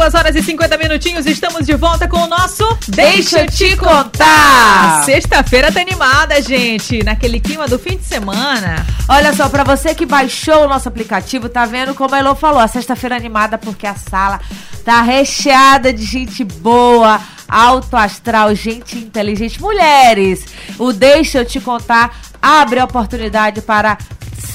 duas 0.00 0.14
horas 0.14 0.34
e 0.34 0.42
50 0.42 0.78
minutinhos, 0.78 1.26
estamos 1.26 1.66
de 1.66 1.74
volta 1.74 2.08
com 2.08 2.16
o 2.16 2.26
nosso 2.26 2.66
Deixa 2.88 3.40
eu 3.40 3.46
te 3.46 3.76
contar. 3.76 5.04
Sexta-feira 5.04 5.70
tá 5.70 5.78
animada, 5.78 6.40
gente, 6.40 7.04
naquele 7.04 7.38
clima 7.38 7.68
do 7.68 7.78
fim 7.78 7.98
de 7.98 8.04
semana. 8.04 8.86
Olha 9.06 9.34
só, 9.34 9.46
pra 9.50 9.62
você 9.62 9.94
que 9.94 10.06
baixou 10.06 10.64
o 10.64 10.68
nosso 10.68 10.88
aplicativo, 10.88 11.50
tá 11.50 11.66
vendo 11.66 11.94
como 11.94 12.14
a 12.14 12.18
Elô 12.18 12.34
falou, 12.34 12.60
a 12.60 12.66
sexta-feira 12.66 13.14
animada 13.14 13.58
porque 13.58 13.86
a 13.86 13.94
sala 13.94 14.40
tá 14.86 15.02
recheada 15.02 15.92
de 15.92 16.06
gente 16.06 16.44
boa, 16.44 17.20
alto 17.46 17.94
astral, 17.94 18.54
gente 18.54 18.96
inteligente, 18.96 19.60
mulheres. 19.60 20.46
O 20.78 20.94
Deixa 20.94 21.40
eu 21.40 21.44
te 21.44 21.60
contar 21.60 22.18
abre 22.40 22.80
a 22.80 22.84
oportunidade 22.84 23.60
para 23.60 23.98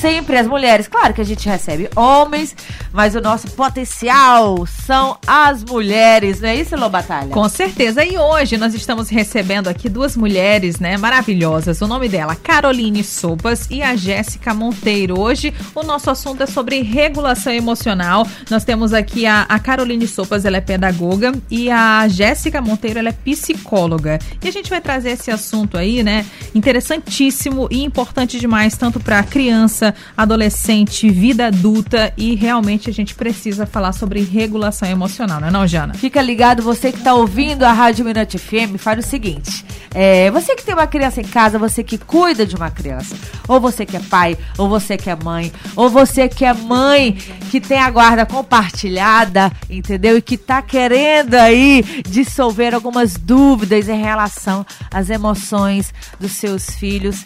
sempre 0.05 0.37
as 0.37 0.47
mulheres. 0.47 0.87
Claro 0.87 1.13
que 1.13 1.21
a 1.21 1.25
gente 1.25 1.47
recebe 1.47 1.89
homens, 1.95 2.55
mas 2.91 3.15
o 3.15 3.21
nosso 3.21 3.47
potencial 3.51 4.65
são 4.67 5.17
as 5.25 5.63
mulheres, 5.63 6.41
não 6.41 6.49
é 6.49 6.55
isso, 6.55 6.75
Lô 6.75 6.89
Batalha? 6.89 7.29
Com 7.29 7.49
certeza. 7.49 8.05
E 8.05 8.17
hoje 8.17 8.57
nós 8.57 8.75
estamos 8.75 9.09
recebendo 9.09 9.67
aqui 9.67 9.89
duas 9.89 10.15
mulheres, 10.15 10.79
né, 10.79 10.97
maravilhosas. 10.97 11.81
O 11.81 11.87
nome 11.87 12.07
dela, 12.07 12.35
Caroline 12.35 13.03
Sopas 13.03 13.67
e 13.69 13.81
a 13.81 13.95
Jéssica 13.95 14.53
Monteiro. 14.53 15.19
Hoje 15.19 15.53
o 15.73 15.81
nosso 15.81 16.11
assunto 16.11 16.43
é 16.43 16.45
sobre 16.45 16.81
regulação 16.81 17.51
emocional. 17.51 18.27
Nós 18.49 18.63
temos 18.63 18.93
aqui 18.93 19.25
a, 19.25 19.41
a 19.49 19.57
Caroline 19.57 20.07
Sopas, 20.07 20.45
ela 20.45 20.57
é 20.57 20.61
pedagoga, 20.61 21.31
e 21.49 21.71
a 21.71 22.07
Jéssica 22.07 22.61
Monteiro, 22.61 22.99
ela 22.99 23.09
é 23.09 23.11
psicóloga. 23.11 24.19
E 24.43 24.47
a 24.47 24.51
gente 24.51 24.69
vai 24.69 24.81
trazer 24.81 25.11
esse 25.11 25.31
assunto 25.31 25.77
aí, 25.77 26.03
né, 26.03 26.25
interessantíssimo 26.53 27.67
e 27.71 27.83
importante 27.83 28.39
demais, 28.39 28.77
tanto 28.77 28.99
para 28.99 29.23
criança 29.23 29.45
criança, 29.45 29.94
adolescente, 30.15 31.09
vida 31.09 31.47
adulta 31.47 32.13
e 32.17 32.35
realmente 32.35 32.89
a 32.89 32.93
gente 32.93 33.15
precisa 33.15 33.65
falar 33.65 33.91
sobre 33.91 34.21
regulação 34.21 34.87
emocional, 34.87 35.39
não 35.39 35.47
é 35.47 35.51
não, 35.51 35.67
Jana? 35.67 35.93
Fica 35.93 36.21
ligado, 36.21 36.61
você 36.61 36.91
que 36.91 36.97
está 36.97 37.13
ouvindo 37.13 37.63
a 37.63 37.71
Rádio 37.71 38.05
Mirante 38.05 38.37
FM, 38.37 38.77
faz 38.77 39.05
o 39.05 39.07
seguinte, 39.07 39.65
é, 39.93 40.29
você 40.29 40.55
que 40.55 40.63
tem 40.65 40.73
uma 40.73 40.87
criança 40.87 41.21
em 41.21 41.25
casa, 41.25 41.57
você 41.57 41.83
que 41.83 41.97
cuida 41.97 42.45
de 42.45 42.55
uma 42.55 42.69
criança, 42.69 43.15
ou 43.47 43.61
você 43.61 43.85
que 43.85 43.95
é 43.95 43.99
pai, 44.01 44.37
ou 44.57 44.67
você 44.67 44.97
que 44.97 45.09
é 45.09 45.15
mãe, 45.15 45.53
ou 45.75 45.89
você 45.89 46.27
que 46.27 46.43
é 46.43 46.53
mãe 46.53 47.13
que 47.49 47.61
tem 47.61 47.79
a 47.79 47.89
guarda 47.89 48.25
compartilhada, 48.25 49.51
entendeu? 49.69 50.17
E 50.17 50.21
que 50.21 50.35
está 50.35 50.61
querendo 50.61 51.35
aí 51.35 51.83
dissolver 52.09 52.75
algumas 52.75 53.13
dúvidas 53.13 53.87
em 53.87 54.01
relação 54.01 54.65
às 54.91 55.09
emoções 55.09 55.93
dos 56.19 56.33
seus 56.33 56.71
filhos. 56.71 57.25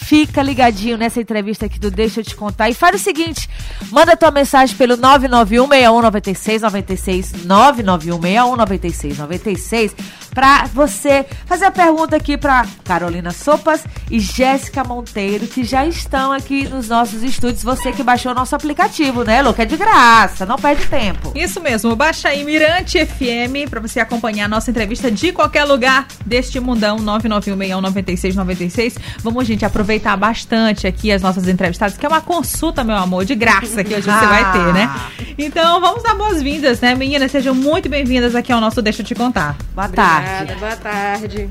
Fica 0.00 0.42
ligadinho 0.42 0.96
nessa 0.96 1.20
entrevista 1.20 1.66
aqui 1.66 1.78
do 1.78 1.90
Deixa 1.90 2.20
eu 2.20 2.24
te 2.24 2.34
contar. 2.34 2.70
E 2.70 2.74
faz 2.74 2.98
o 2.98 3.04
seguinte: 3.04 3.46
manda 3.90 4.16
tua 4.16 4.30
mensagem 4.30 4.74
pelo 4.76 4.96
991-619696, 4.96 7.46
991-619696, 7.46 9.92
pra 10.38 10.66
você 10.72 11.26
fazer 11.46 11.64
a 11.64 11.70
pergunta 11.72 12.14
aqui 12.14 12.36
pra 12.36 12.64
Carolina 12.84 13.32
Sopas 13.32 13.82
e 14.08 14.20
Jéssica 14.20 14.84
Monteiro, 14.84 15.48
que 15.48 15.64
já 15.64 15.84
estão 15.84 16.30
aqui 16.30 16.68
nos 16.68 16.88
nossos 16.88 17.24
estúdios. 17.24 17.64
Você 17.64 17.90
que 17.90 18.04
baixou 18.04 18.30
o 18.30 18.34
nosso 18.36 18.54
aplicativo, 18.54 19.24
né, 19.24 19.42
Lu? 19.42 19.52
Que 19.52 19.62
é 19.62 19.64
de 19.64 19.76
graça, 19.76 20.46
não 20.46 20.54
perde 20.54 20.86
tempo. 20.86 21.32
Isso 21.34 21.60
mesmo, 21.60 21.96
baixa 21.96 22.28
aí 22.28 22.44
Mirante 22.44 23.04
FM 23.04 23.68
pra 23.68 23.80
você 23.80 23.98
acompanhar 23.98 24.44
a 24.44 24.48
nossa 24.48 24.70
entrevista 24.70 25.10
de 25.10 25.32
qualquer 25.32 25.64
lugar 25.64 26.06
deste 26.24 26.60
mundão, 26.60 26.98
991-619696. 26.98 28.96
Vamos, 29.24 29.44
gente, 29.44 29.64
aproveitar 29.64 30.16
bastante 30.16 30.86
aqui 30.86 31.10
as 31.10 31.20
nossas 31.20 31.48
entrevistadas, 31.48 31.96
que 31.98 32.06
é 32.06 32.08
uma 32.08 32.20
consulta, 32.20 32.84
meu 32.84 32.94
amor, 32.94 33.24
de 33.24 33.34
graça 33.34 33.82
que 33.82 33.92
hoje 33.92 34.08
você 34.08 34.26
vai 34.26 34.52
ter, 34.52 34.72
né? 34.72 34.88
Então, 35.36 35.80
vamos 35.80 36.04
dar 36.04 36.14
boas-vindas, 36.14 36.80
né, 36.80 36.94
meninas? 36.94 37.32
Sejam 37.32 37.56
muito 37.56 37.88
bem-vindas 37.88 38.36
aqui 38.36 38.52
ao 38.52 38.60
nosso 38.60 38.80
Deixa 38.80 39.02
Eu 39.02 39.06
Te 39.06 39.16
Contar. 39.16 39.56
Boa 39.74 39.88
Obrigada. 40.28 40.54
Boa 40.56 40.76
tarde. 40.76 41.50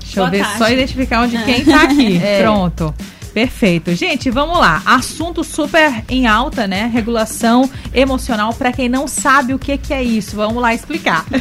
Deixa 0.00 0.16
boa 0.16 0.26
eu 0.26 0.30
ver, 0.30 0.42
tarde. 0.42 0.58
só 0.58 0.68
identificar 0.70 1.22
onde 1.22 1.42
quem 1.44 1.64
tá 1.64 1.82
aqui. 1.84 2.16
é. 2.22 2.42
Pronto. 2.42 2.94
Perfeito. 3.32 3.92
Gente, 3.96 4.30
vamos 4.30 4.58
lá. 4.58 4.80
Assunto 4.86 5.42
super 5.42 6.04
em 6.08 6.26
alta, 6.28 6.68
né? 6.68 6.88
Regulação 6.92 7.68
emocional. 7.92 8.54
Para 8.54 8.72
quem 8.72 8.88
não 8.88 9.08
sabe 9.08 9.52
o 9.52 9.58
que, 9.58 9.76
que 9.76 9.92
é 9.92 10.02
isso, 10.02 10.36
vamos 10.36 10.62
lá 10.62 10.72
explicar. 10.74 11.24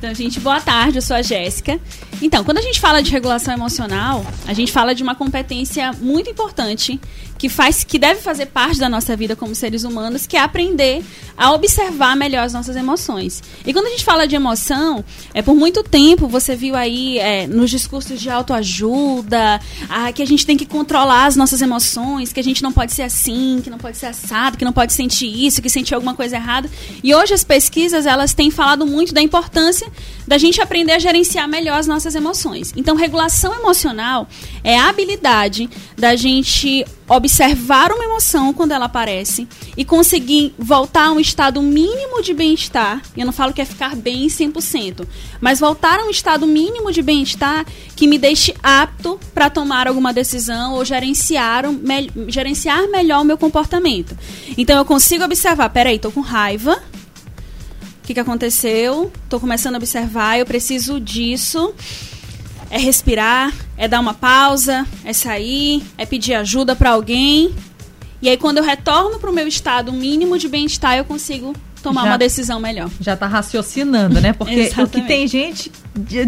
Então, 0.00 0.14
gente, 0.14 0.40
boa 0.40 0.58
tarde, 0.62 0.96
eu 0.96 1.02
sou 1.02 1.14
a 1.14 1.20
Jéssica. 1.20 1.78
Então, 2.22 2.42
quando 2.42 2.56
a 2.56 2.62
gente 2.62 2.80
fala 2.80 3.02
de 3.02 3.10
regulação 3.10 3.52
emocional, 3.52 4.24
a 4.48 4.54
gente 4.54 4.72
fala 4.72 4.94
de 4.94 5.02
uma 5.02 5.14
competência 5.14 5.92
muito 6.00 6.30
importante 6.30 6.98
que 7.40 7.48
faz 7.48 7.82
que 7.82 7.98
deve 7.98 8.20
fazer 8.20 8.44
parte 8.44 8.78
da 8.78 8.86
nossa 8.86 9.16
vida 9.16 9.34
como 9.34 9.54
seres 9.54 9.82
humanos, 9.82 10.26
que 10.26 10.36
é 10.36 10.40
aprender 10.40 11.02
a 11.38 11.52
observar 11.52 12.14
melhor 12.14 12.44
as 12.44 12.52
nossas 12.52 12.76
emoções. 12.76 13.42
E 13.64 13.72
quando 13.72 13.86
a 13.86 13.88
gente 13.88 14.04
fala 14.04 14.28
de 14.28 14.36
emoção, 14.36 15.02
é 15.32 15.40
por 15.40 15.54
muito 15.54 15.82
tempo 15.82 16.28
você 16.28 16.54
viu 16.54 16.76
aí 16.76 17.18
é, 17.18 17.46
nos 17.46 17.70
discursos 17.70 18.20
de 18.20 18.28
autoajuda 18.28 19.58
a, 19.88 20.12
que 20.12 20.20
a 20.20 20.26
gente 20.26 20.44
tem 20.44 20.54
que 20.54 20.66
controlar 20.66 21.24
as 21.24 21.34
nossas 21.34 21.62
emoções, 21.62 22.30
que 22.30 22.40
a 22.40 22.44
gente 22.44 22.62
não 22.62 22.72
pode 22.72 22.92
ser 22.92 23.04
assim, 23.04 23.62
que 23.64 23.70
não 23.70 23.78
pode 23.78 23.96
ser 23.96 24.06
assado, 24.06 24.58
que 24.58 24.64
não 24.64 24.72
pode 24.72 24.92
sentir 24.92 25.46
isso, 25.46 25.62
que 25.62 25.70
sentir 25.70 25.94
alguma 25.94 26.12
coisa 26.12 26.36
errada. 26.36 26.70
E 27.02 27.14
hoje 27.14 27.32
as 27.32 27.42
pesquisas 27.42 28.04
elas 28.04 28.34
têm 28.34 28.50
falado 28.50 28.86
muito 28.86 29.14
da 29.14 29.22
importância 29.22 29.90
da 30.26 30.36
gente 30.36 30.60
aprender 30.60 30.92
a 30.92 30.98
gerenciar 30.98 31.48
melhor 31.48 31.78
as 31.78 31.86
nossas 31.86 32.14
emoções. 32.14 32.70
Então, 32.76 32.94
regulação 32.96 33.54
emocional 33.54 34.28
é 34.62 34.78
a 34.78 34.90
habilidade 34.90 35.70
da 35.96 36.14
gente 36.14 36.84
observar 37.10 37.90
uma 37.90 38.04
emoção 38.04 38.52
quando 38.52 38.70
ela 38.70 38.84
aparece 38.84 39.48
e 39.76 39.84
conseguir 39.84 40.54
voltar 40.56 41.06
a 41.06 41.12
um 41.12 41.18
estado 41.18 41.60
mínimo 41.60 42.22
de 42.22 42.32
bem-estar. 42.32 43.02
Eu 43.16 43.26
não 43.26 43.32
falo 43.32 43.52
que 43.52 43.60
é 43.60 43.64
ficar 43.64 43.96
bem 43.96 44.28
100%, 44.28 45.04
mas 45.40 45.58
voltar 45.58 45.98
a 45.98 46.04
um 46.04 46.10
estado 46.10 46.46
mínimo 46.46 46.92
de 46.92 47.02
bem-estar 47.02 47.66
que 47.96 48.06
me 48.06 48.16
deixe 48.16 48.54
apto 48.62 49.18
para 49.34 49.50
tomar 49.50 49.88
alguma 49.88 50.12
decisão 50.12 50.74
ou 50.74 50.84
gerenciar, 50.84 51.68
me, 51.68 52.10
gerenciar 52.28 52.88
melhor 52.88 53.22
o 53.22 53.24
meu 53.24 53.36
comportamento. 53.36 54.16
Então 54.56 54.78
eu 54.78 54.84
consigo 54.84 55.24
observar, 55.24 55.68
peraí, 55.70 55.98
tô 55.98 56.12
com 56.12 56.20
raiva. 56.20 56.80
O 58.02 58.06
que, 58.06 58.14
que 58.14 58.20
aconteceu? 58.20 59.10
Tô 59.28 59.40
começando 59.40 59.74
a 59.74 59.78
observar, 59.78 60.38
eu 60.38 60.46
preciso 60.46 61.00
disso 61.00 61.74
é 62.70 62.78
respirar, 62.78 63.52
é 63.80 63.88
dar 63.88 63.98
uma 63.98 64.12
pausa, 64.12 64.86
é 65.06 65.12
sair, 65.14 65.82
é 65.96 66.04
pedir 66.04 66.34
ajuda 66.34 66.76
para 66.76 66.90
alguém. 66.90 67.54
E 68.20 68.28
aí 68.28 68.36
quando 68.36 68.58
eu 68.58 68.62
retorno 68.62 69.18
para 69.18 69.30
o 69.30 69.32
meu 69.32 69.48
estado 69.48 69.90
mínimo 69.90 70.36
de 70.36 70.48
bem-estar, 70.48 70.98
eu 70.98 71.04
consigo 71.06 71.54
tomar 71.82 72.02
já, 72.02 72.08
uma 72.08 72.18
decisão 72.18 72.60
melhor. 72.60 72.90
Já 73.00 73.16
tá 73.16 73.26
raciocinando, 73.26 74.20
né? 74.20 74.34
Porque 74.34 74.70
o 74.76 74.86
que 74.86 75.00
tem 75.00 75.26
gente 75.26 75.72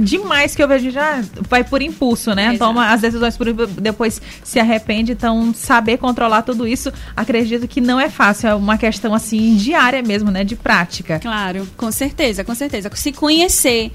demais 0.01 0.55
que 0.55 0.63
eu 0.63 0.67
vejo 0.67 0.91
já 0.91 1.23
vai 1.49 1.63
por 1.63 1.83
impulso, 1.83 2.35
né? 2.35 2.55
Exato. 2.55 2.59
Toma 2.59 2.89
as 2.89 3.03
decisões 3.03 3.37
por 3.37 3.47
depois 3.53 4.21
se 4.43 4.59
arrepende, 4.59 5.13
então 5.13 5.53
saber 5.55 5.99
controlar 5.99 6.41
tudo 6.41 6.67
isso, 6.67 6.91
acredito 7.15 7.69
que 7.69 7.83
não 7.83 8.01
é 8.01 8.09
fácil, 8.09 8.49
é 8.49 8.55
uma 8.55 8.79
questão 8.79 9.15
assim 9.15 9.57
diária 9.57 10.03
mesmo, 10.03 10.31
né, 10.31 10.43
de 10.43 10.57
prática. 10.57 11.21
Claro, 11.21 11.69
com 11.77 11.93
certeza, 11.93 12.43
com 12.45 12.55
certeza. 12.55 12.91
Se 12.95 13.13
conhecer 13.13 13.93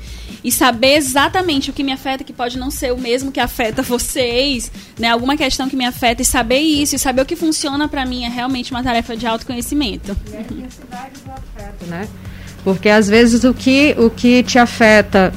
e 0.48 0.52
saber 0.52 0.96
exatamente 0.96 1.70
o 1.70 1.74
que 1.74 1.84
me 1.84 1.92
afeta, 1.92 2.24
que 2.24 2.32
pode 2.32 2.58
não 2.58 2.72
ser 2.72 2.94
o 2.94 2.98
mesmo 2.98 3.34
que 3.34 3.40
afeta 3.42 3.82
vocês, 3.84 4.72
né? 4.98 5.10
Alguma 5.10 5.36
questão 5.36 5.68
que 5.68 5.76
me 5.76 5.86
afeta 5.86 6.22
e 6.22 6.26
saber 6.26 6.60
isso 6.60 6.96
e 6.96 7.00
saber 7.00 7.22
o 7.22 7.26
que 7.26 7.36
funciona 7.36 7.86
para 7.90 8.06
mim 8.06 8.24
é 8.24 8.30
realmente 8.30 8.72
uma 8.72 8.82
tarefa 8.82 9.18
de 9.18 9.28
autoconhecimento. 9.28 10.16
E 10.32 10.38
a 10.38 10.40
do 10.40 11.32
afeto, 11.34 11.86
né? 11.88 12.08
Porque 12.64 12.88
às 12.88 13.10
vezes 13.10 13.44
o 13.44 13.54
que, 13.54 13.94
o 14.00 14.10
que 14.10 14.42
te 14.42 14.58
afeta 14.58 15.34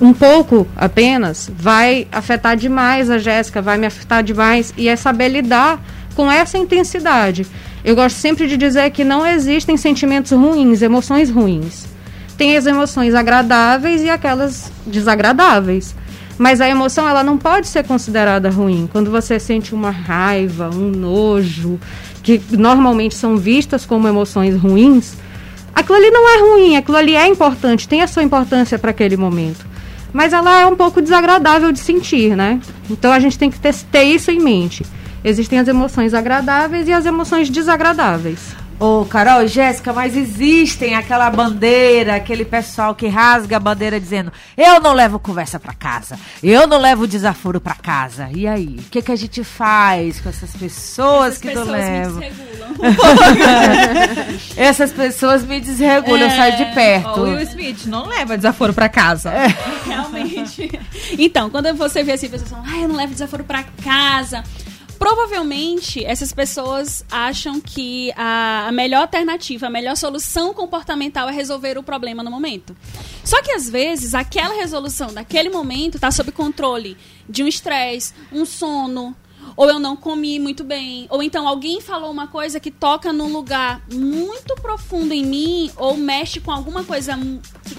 um 0.00 0.14
pouco 0.14 0.66
apenas 0.74 1.50
vai 1.54 2.08
afetar 2.10 2.56
demais 2.56 3.10
a 3.10 3.18
Jéssica, 3.18 3.60
vai 3.60 3.76
me 3.76 3.86
afetar 3.86 4.22
demais 4.22 4.72
e 4.74 4.88
é 4.88 4.96
saber 4.96 5.28
lidar 5.28 5.84
com 6.16 6.30
essa 6.30 6.56
intensidade. 6.56 7.46
Eu 7.84 7.94
gosto 7.94 8.16
sempre 8.16 8.48
de 8.48 8.56
dizer 8.56 8.90
que 8.90 9.04
não 9.04 9.26
existem 9.26 9.76
sentimentos 9.76 10.32
ruins, 10.32 10.80
emoções 10.80 11.28
ruins. 11.28 11.89
Tem 12.40 12.56
as 12.56 12.64
emoções 12.64 13.14
agradáveis 13.14 14.00
e 14.00 14.08
aquelas 14.08 14.72
desagradáveis. 14.86 15.94
Mas 16.38 16.62
a 16.62 16.66
emoção 16.66 17.06
ela 17.06 17.22
não 17.22 17.36
pode 17.36 17.66
ser 17.66 17.84
considerada 17.84 18.48
ruim. 18.48 18.88
Quando 18.90 19.10
você 19.10 19.38
sente 19.38 19.74
uma 19.74 19.90
raiva, 19.90 20.70
um 20.74 20.90
nojo, 20.90 21.78
que 22.22 22.40
normalmente 22.52 23.14
são 23.14 23.36
vistas 23.36 23.84
como 23.84 24.08
emoções 24.08 24.56
ruins, 24.56 25.18
aquilo 25.74 25.98
ali 25.98 26.10
não 26.10 26.26
é 26.26 26.40
ruim, 26.40 26.76
aquilo 26.78 26.96
ali 26.96 27.14
é 27.14 27.26
importante, 27.26 27.86
tem 27.86 28.00
a 28.00 28.06
sua 28.06 28.22
importância 28.22 28.78
para 28.78 28.90
aquele 28.90 29.18
momento. 29.18 29.66
Mas 30.10 30.32
ela 30.32 30.60
é 30.60 30.66
um 30.66 30.76
pouco 30.76 31.02
desagradável 31.02 31.70
de 31.70 31.80
sentir, 31.80 32.34
né? 32.34 32.58
Então 32.88 33.12
a 33.12 33.18
gente 33.18 33.38
tem 33.38 33.50
que 33.50 33.58
ter, 33.58 34.04
isso 34.04 34.30
em 34.30 34.40
mente. 34.40 34.82
Existem 35.22 35.58
as 35.58 35.68
emoções 35.68 36.14
agradáveis 36.14 36.88
e 36.88 36.92
as 36.94 37.04
emoções 37.04 37.50
desagradáveis. 37.50 38.56
Ô, 38.80 39.04
Carol 39.04 39.42
e 39.42 39.46
Jéssica, 39.48 39.92
mas 39.92 40.16
existem 40.16 40.94
aquela 40.94 41.28
bandeira, 41.28 42.14
aquele 42.16 42.46
pessoal 42.46 42.94
que 42.94 43.06
rasga 43.08 43.58
a 43.58 43.60
bandeira 43.60 44.00
dizendo: 44.00 44.32
eu 44.56 44.80
não 44.80 44.94
levo 44.94 45.18
conversa 45.18 45.60
pra 45.60 45.74
casa, 45.74 46.18
eu 46.42 46.66
não 46.66 46.78
levo 46.78 47.06
desaforo 47.06 47.60
pra 47.60 47.74
casa. 47.74 48.30
E 48.34 48.46
aí? 48.48 48.76
O 48.78 48.90
que, 48.90 49.02
que 49.02 49.12
a 49.12 49.16
gente 49.16 49.44
faz 49.44 50.18
com 50.20 50.30
essas 50.30 50.52
pessoas 50.56 51.32
Essas 51.34 51.38
que 51.42 51.48
pessoas 51.48 51.66
não 51.66 51.74
me 51.74 51.80
levam? 51.80 52.20
desregulam. 52.20 52.70
Essas 54.56 54.92
pessoas 54.92 55.44
me 55.44 55.60
desregulam, 55.60 56.20
eu 56.22 56.26
É, 56.28 56.30
saio 56.36 56.56
de 56.56 56.64
perto. 56.74 57.08
Ó, 57.08 57.18
o 57.18 57.22
Will 57.24 57.40
Smith 57.40 57.84
não 57.84 58.06
leva 58.06 58.34
desaforo 58.36 58.72
pra 58.72 58.88
casa. 58.88 59.30
Realmente. 59.86 60.70
Então, 61.18 61.50
quando 61.50 61.74
você 61.74 62.02
vê 62.02 62.12
assim, 62.12 62.30
pessoas 62.30 62.48
falam, 62.50 62.64
ah, 62.66 62.78
eu 62.78 62.88
não 62.88 62.96
levo 62.96 63.12
desaforo 63.12 63.44
pra 63.44 63.62
casa. 63.84 64.42
Provavelmente 65.00 66.04
essas 66.04 66.30
pessoas 66.30 67.02
acham 67.10 67.58
que 67.58 68.12
a, 68.14 68.70
melhor 68.70 69.00
alternativa, 69.00 69.66
a 69.66 69.70
melhor 69.70 69.96
solução 69.96 70.52
comportamental 70.52 71.26
é 71.26 71.32
resolver 71.32 71.78
o 71.78 71.82
problema 71.82 72.22
no 72.22 72.30
momento. 72.30 72.76
Só 73.24 73.40
que 73.42 73.50
às 73.50 73.68
vezes 73.68 74.14
aquela 74.14 74.54
resolução 74.54 75.10
daquele 75.12 75.48
momento 75.48 75.94
está 75.94 76.10
sob 76.10 76.30
controle 76.30 76.98
de 77.26 77.42
um 77.42 77.48
estresse, 77.48 78.12
um 78.30 78.44
sono, 78.44 79.16
ou 79.56 79.70
eu 79.70 79.78
não 79.80 79.96
comi 79.96 80.38
muito 80.38 80.62
bem, 80.62 81.06
ou 81.08 81.22
então 81.22 81.48
alguém 81.48 81.80
falou 81.80 82.10
uma 82.10 82.26
coisa 82.26 82.60
que 82.60 82.70
toca 82.70 83.10
num 83.10 83.32
lugar 83.32 83.82
muito 83.90 84.54
profundo 84.56 85.14
em 85.14 85.24
mim, 85.24 85.70
ou 85.76 85.96
mexe 85.96 86.40
com 86.40 86.52
alguma 86.52 86.84
coisa 86.84 87.18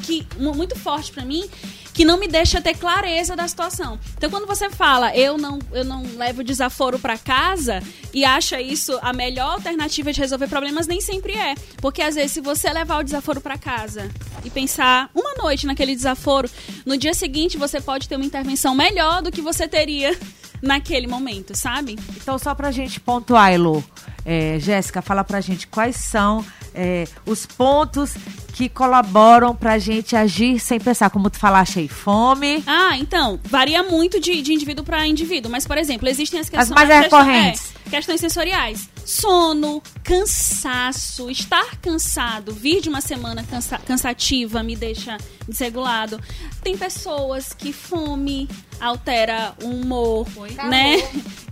que, 0.02 0.24
que- 0.24 0.28
mu- 0.42 0.56
muito 0.56 0.76
forte 0.78 1.12
pra 1.12 1.24
mim, 1.24 1.48
que 1.94 2.06
não 2.06 2.18
me 2.18 2.28
deixa 2.28 2.62
ter 2.62 2.76
clareza 2.76 3.36
da 3.36 3.48
situação. 3.48 4.00
Então, 4.18 4.30
quando 4.30 4.48
você 4.48 4.70
fala, 4.70 5.16
eu 5.16 5.38
não, 5.38 5.60
eu 5.72 5.84
não 5.84 6.04
levo 6.16 6.44
desaforo 6.44 6.98
pra 7.00 7.18
casa 7.18 7.82
e 8.14 8.24
acha 8.24 8.62
isso 8.62 8.98
a 9.02 9.14
melhor 9.14 9.54
alternativa 9.54 10.12
de 10.12 10.20
resolver 10.20 10.48
problemas, 10.48 10.88
nem 10.88 11.02
sempre 11.02 11.34
é. 11.34 11.56
Porque 11.78 12.02
às 12.02 12.16
vezes, 12.16 12.32
se 12.32 12.42
você 12.42 12.72
levar 12.72 13.00
o 13.00 13.04
desaforo 13.04 13.42
pra 13.42 13.58
casa 13.58 14.10
e 14.44 14.50
pensar 14.50 15.10
uma 15.14 15.34
noite 15.36 15.68
naquele 15.68 15.96
desaforo, 15.96 16.50
no 16.86 16.98
dia 16.98 17.14
seguinte 17.14 17.58
você 17.58 17.82
pode 17.82 18.08
ter 18.08 18.16
uma 18.16 18.26
intervenção 18.26 18.74
melhor 18.74 19.22
do 19.22 19.32
que 19.32 19.42
você 19.42 19.68
teria 19.68 20.18
naquele 20.62 21.08
momento, 21.08 21.56
sabe? 21.56 21.98
Então, 22.16 22.38
só 22.38 22.54
pra 22.54 22.72
gente 22.72 23.00
pontuar, 23.00 23.52
Elo, 23.52 23.84
é, 24.26 24.58
Jéssica, 24.60 25.02
fala 25.02 25.24
pra 25.24 25.42
gente 25.42 25.68
quais 25.68 25.96
são 25.96 26.46
é, 26.74 27.06
os 27.26 27.46
pontos 27.46 28.14
que 28.54 28.68
colaboram 28.70 29.56
pra 29.56 29.78
gente 29.80 30.16
agir 30.16 30.60
sem 30.60 30.80
pensar. 30.80 31.10
Como 31.10 31.30
tu 31.30 31.38
falaste 31.40 31.80
aí, 31.80 31.88
fome. 31.88 32.64
Ah, 32.68 32.98
então, 32.98 33.40
varia 33.44 33.82
muito 33.84 34.20
de, 34.20 34.42
de 34.42 34.54
indivíduo 34.54 34.84
para 34.86 35.06
indivíduo, 35.08 35.52
mas, 35.52 35.66
por 35.66 35.78
exemplo, 35.78 36.08
existem 36.08 36.40
as 36.40 36.50
questões. 36.50 36.70
mais 36.70 36.90
as 36.90 37.00
questões- 37.02 37.26
recorrentes. 37.26 37.74
é, 37.86 37.90
questões 37.90 38.20
sensoriais. 38.22 38.90
Sono, 39.04 39.82
cansaço, 40.04 41.30
estar 41.30 41.76
cansado, 41.82 42.54
vir 42.54 42.82
de 42.82 42.90
uma 42.90 43.02
semana 43.02 43.44
cansa- 43.44 43.80
cansativa 43.80 44.62
me 44.64 44.76
deixa 44.76 45.18
desregulado. 45.51 46.19
Tem 46.63 46.77
pessoas 46.77 47.53
que 47.53 47.71
fome 47.71 48.48
altera 48.81 49.53
o 49.63 49.68
humor, 49.68 50.27
né? 50.68 50.98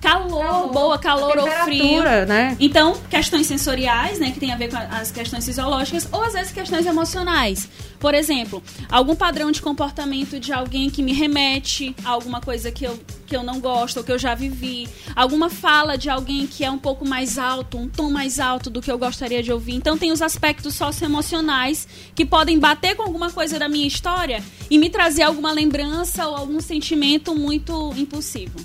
Calor, 0.01 0.69
boa, 0.73 0.97
calor 0.97 1.37
ou 1.37 1.47
frio. 1.63 2.03
Né? 2.27 2.57
Então, 2.59 2.99
questões 3.09 3.45
sensoriais, 3.45 4.19
né, 4.19 4.31
que 4.31 4.39
tem 4.39 4.51
a 4.51 4.57
ver 4.57 4.69
com 4.69 4.77
as 4.77 5.11
questões 5.11 5.45
fisiológicas, 5.45 6.09
ou 6.11 6.23
às 6.23 6.33
vezes 6.33 6.51
questões 6.51 6.85
emocionais. 6.85 7.69
Por 7.99 8.15
exemplo, 8.15 8.63
algum 8.89 9.15
padrão 9.15 9.51
de 9.51 9.61
comportamento 9.61 10.39
de 10.39 10.53
alguém 10.53 10.89
que 10.89 11.03
me 11.03 11.13
remete 11.13 11.93
a 12.03 12.09
alguma 12.09 12.39
coisa 12.39 12.71
que 12.71 12.85
eu, 12.85 12.97
que 13.27 13.35
eu 13.35 13.43
não 13.43 13.59
gosto, 13.59 13.97
ou 13.97 14.03
que 14.03 14.11
eu 14.11 14.17
já 14.17 14.33
vivi. 14.33 14.87
Alguma 15.15 15.49
fala 15.49 15.97
de 15.97 16.09
alguém 16.09 16.47
que 16.47 16.63
é 16.63 16.71
um 16.71 16.79
pouco 16.79 17.05
mais 17.05 17.37
alto, 17.37 17.77
um 17.77 17.89
tom 17.89 18.09
mais 18.09 18.39
alto 18.39 18.69
do 18.69 18.81
que 18.81 18.89
eu 18.89 18.97
gostaria 18.97 19.43
de 19.43 19.51
ouvir. 19.51 19.75
Então, 19.75 19.97
tem 19.97 20.11
os 20.11 20.21
aspectos 20.21 20.75
socioemocionais 20.75 21.87
que 22.15 22.25
podem 22.25 22.57
bater 22.57 22.95
com 22.95 23.03
alguma 23.03 23.29
coisa 23.29 23.59
da 23.59 23.67
minha 23.67 23.85
história 23.89 24.41
e 24.69 24.77
me 24.77 24.89
trazer 24.89 25.23
alguma 25.23 25.51
lembrança 25.51 26.25
ou 26.27 26.35
algum 26.35 26.61
sentimento 26.61 27.35
muito 27.35 27.93
impulsivo. 27.97 28.57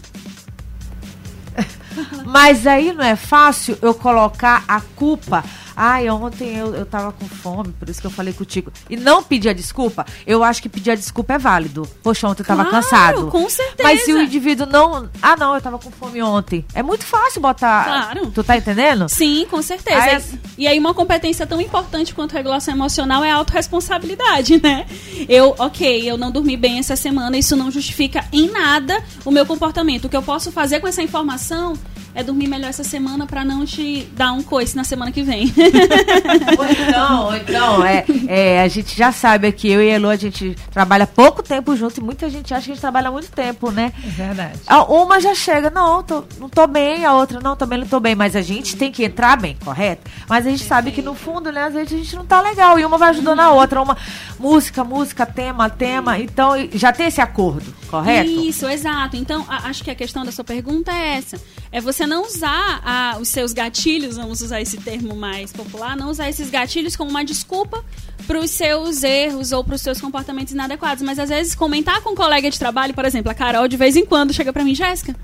Mas 2.24 2.66
aí 2.66 2.92
não 2.92 3.04
é 3.04 3.16
fácil 3.16 3.76
eu 3.82 3.94
colocar 3.94 4.64
a 4.68 4.80
culpa. 4.80 5.44
Ai, 5.76 6.08
ontem 6.08 6.56
eu, 6.56 6.74
eu 6.74 6.86
tava 6.86 7.12
com 7.12 7.26
fome, 7.26 7.72
por 7.78 7.88
isso 7.88 8.00
que 8.00 8.06
eu 8.06 8.10
falei 8.10 8.32
contigo. 8.32 8.72
E 8.88 8.96
não 8.96 9.22
pedir 9.22 9.48
a 9.48 9.52
desculpa, 9.52 10.06
eu 10.26 10.44
acho 10.44 10.62
que 10.62 10.68
pedir 10.68 10.92
a 10.92 10.94
desculpa 10.94 11.34
é 11.34 11.38
válido. 11.38 11.88
Poxa, 12.02 12.28
ontem 12.28 12.42
eu 12.42 12.46
tava 12.46 12.64
Claro, 12.64 12.82
cansado. 12.84 13.26
com 13.28 13.48
certeza. 13.50 13.82
Mas 13.82 14.04
se 14.04 14.12
o 14.12 14.20
indivíduo 14.22 14.66
não. 14.66 15.08
Ah, 15.20 15.36
não, 15.36 15.54
eu 15.54 15.60
tava 15.60 15.78
com 15.78 15.90
fome 15.90 16.22
ontem. 16.22 16.64
É 16.74 16.82
muito 16.82 17.04
fácil 17.04 17.40
botar. 17.40 17.84
Claro. 17.84 18.30
Tu 18.30 18.44
tá 18.44 18.56
entendendo? 18.56 19.08
Sim, 19.08 19.46
com 19.50 19.60
certeza. 19.62 20.00
Aí, 20.00 20.22
E- 20.58 20.66
aí 20.68 20.78
uma 20.78 20.94
competência 20.94 21.46
tão 21.46 21.60
importante 21.60 22.14
quanto 22.14 22.32
regulação 22.32 22.72
emocional 22.74 23.24
é 23.24 23.30
a 23.32 23.36
autorresponsabilidade, 23.36 24.60
né? 24.62 24.86
Eu, 25.28 25.54
ok, 25.58 26.08
eu 26.10 26.16
não 26.16 26.30
dormi 26.30 26.56
bem 26.56 26.78
essa 26.78 26.96
semana, 26.96 27.36
isso 27.36 27.56
não 27.56 27.70
justifica 27.70 28.24
em 28.32 28.50
nada 28.50 29.02
o 29.24 29.30
meu 29.30 29.44
comportamento. 29.44 30.04
O 30.06 30.08
que 30.08 30.16
eu 30.16 30.22
posso 30.22 30.52
fazer 30.52 30.80
com 30.80 30.86
essa 30.88 31.02
informação 31.02 31.74
é 32.14 32.22
dormir 32.22 32.46
melhor 32.48 32.68
essa 32.68 32.84
semana 32.84 33.26
pra 33.26 33.44
não 33.44 33.64
te 33.64 34.04
dar 34.12 34.32
um 34.32 34.42
coice 34.42 34.76
na 34.76 34.84
semana 34.84 35.10
que 35.10 35.22
vem. 35.22 35.52
Ou 36.58 36.64
então, 36.66 37.24
ou 37.26 37.36
então, 37.36 37.84
é, 37.84 38.04
é, 38.28 38.62
a 38.62 38.68
gente 38.68 38.96
já 38.96 39.10
sabe 39.12 39.46
aqui, 39.48 39.68
eu 39.70 39.82
e 39.82 39.90
a 39.90 39.94
Elo, 39.94 40.08
a 40.08 40.16
gente 40.16 40.56
trabalha 40.70 41.06
pouco 41.06 41.42
tempo 41.42 41.74
junto 41.76 41.98
e 42.00 42.02
muita 42.02 42.28
gente 42.30 42.52
acha 42.54 42.64
que 42.66 42.70
a 42.70 42.74
gente 42.74 42.80
trabalha 42.80 43.10
muito 43.10 43.30
tempo, 43.30 43.70
né? 43.70 43.92
É 44.04 44.08
verdade. 44.08 44.60
A- 44.66 44.84
Uma 44.84 45.20
já 45.20 45.34
chega, 45.34 45.70
não, 45.70 46.02
tô, 46.02 46.24
não 46.38 46.48
tô 46.48 46.66
bem, 46.66 47.04
a 47.04 47.14
outra, 47.14 47.40
não, 47.40 47.56
também 47.56 47.78
não 47.80 47.86
tô 47.86 47.98
bem. 48.00 48.14
Mas 48.14 48.36
a 48.36 48.42
gente 48.42 48.76
tem 48.76 48.92
que 48.92 49.04
entrar 49.04 49.36
bem, 49.36 49.56
correto? 49.64 50.10
Mas 50.28 50.46
a 50.46 50.50
gente 50.50 50.64
sabe 50.64 50.92
que 50.92 51.02
no 51.02 51.14
fundo, 51.14 51.50
né, 51.50 51.64
às 51.64 51.74
vezes 51.74 51.92
a 51.92 51.96
gente 51.96 52.16
não 52.16 52.24
tá 52.24 52.40
legal. 52.40 52.78
E 52.78 52.84
uma 52.84 52.96
vai 52.98 53.10
ajudando 53.10 53.40
a 53.40 53.50
outra. 53.52 53.82
Uma 53.82 53.96
música, 54.38 54.84
música, 54.84 55.26
tema, 55.26 55.68
tema. 55.70 56.18
Então 56.18 56.52
já 56.72 56.92
tem 56.92 57.06
esse 57.06 57.20
acordo, 57.20 57.74
correto? 57.90 58.30
Isso, 58.30 58.68
exato. 58.68 59.16
Então, 59.16 59.44
a- 59.48 59.68
acho 59.68 59.82
que 59.82 59.90
a 59.90 59.94
questão 59.94 60.24
da 60.24 60.32
sua 60.32 60.44
pergunta 60.44 60.92
é 60.92 61.16
essa. 61.16 61.40
É 61.72 61.80
você 61.80 62.03
não 62.06 62.24
usar 62.26 62.80
ah, 62.84 63.16
os 63.20 63.28
seus 63.28 63.52
gatilhos, 63.52 64.16
vamos 64.16 64.40
usar 64.40 64.60
esse 64.60 64.76
termo 64.78 65.14
mais 65.14 65.52
popular, 65.52 65.96
não 65.96 66.10
usar 66.10 66.28
esses 66.28 66.50
gatilhos 66.50 66.96
como 66.96 67.10
uma 67.10 67.24
desculpa 67.24 67.84
para 68.26 68.38
os 68.38 68.50
seus 68.50 69.02
erros 69.02 69.52
ou 69.52 69.62
para 69.62 69.74
os 69.74 69.80
seus 69.80 70.00
comportamentos 70.00 70.52
inadequados. 70.52 71.02
Mas 71.02 71.18
às 71.18 71.28
vezes 71.28 71.54
comentar 71.54 72.00
com 72.02 72.10
um 72.10 72.14
colega 72.14 72.50
de 72.50 72.58
trabalho, 72.58 72.94
por 72.94 73.04
exemplo, 73.04 73.30
a 73.30 73.34
Carol 73.34 73.68
de 73.68 73.76
vez 73.76 73.96
em 73.96 74.04
quando 74.04 74.32
chega 74.32 74.52
para 74.52 74.64
mim, 74.64 74.74
Jéssica, 74.74 75.14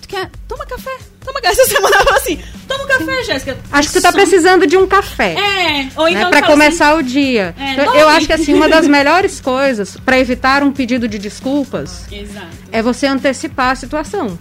tu 0.00 0.08
quer? 0.08 0.30
Toma 0.48 0.64
café. 0.66 0.98
Toma 1.24 1.40
café. 1.40 1.52
Essa 1.60 1.66
semana 1.66 1.96
ela 1.96 2.04
falou 2.04 2.20
assim, 2.20 2.40
toma 2.66 2.84
um 2.84 2.86
café, 2.86 3.24
Jéssica. 3.24 3.58
Acho 3.72 3.88
que 3.88 3.94
tu 3.94 4.02
tá 4.02 4.10
Som- 4.10 4.16
precisando 4.18 4.66
de 4.66 4.76
um 4.76 4.86
café. 4.86 5.34
É, 5.34 5.88
ou 5.96 6.04
né, 6.06 6.12
então 6.12 6.30
para 6.30 6.40
fala 6.40 6.52
começar 6.52 6.94
o 6.96 7.02
dia. 7.02 7.54
É, 7.58 7.72
eu, 7.80 7.84
dorme. 7.84 8.00
eu 8.00 8.08
acho 8.08 8.26
que 8.26 8.32
assim 8.32 8.54
uma 8.54 8.68
das 8.68 8.86
melhores 8.86 9.40
coisas 9.40 9.96
para 10.04 10.18
evitar 10.18 10.62
um 10.62 10.72
pedido 10.72 11.06
de 11.06 11.18
desculpas 11.18 12.04
Assim, 12.06 12.20
Exato. 12.20 12.46
é 12.72 12.82
você 12.82 13.06
antecipar 13.06 13.70
a 13.72 13.74
situação. 13.74 14.38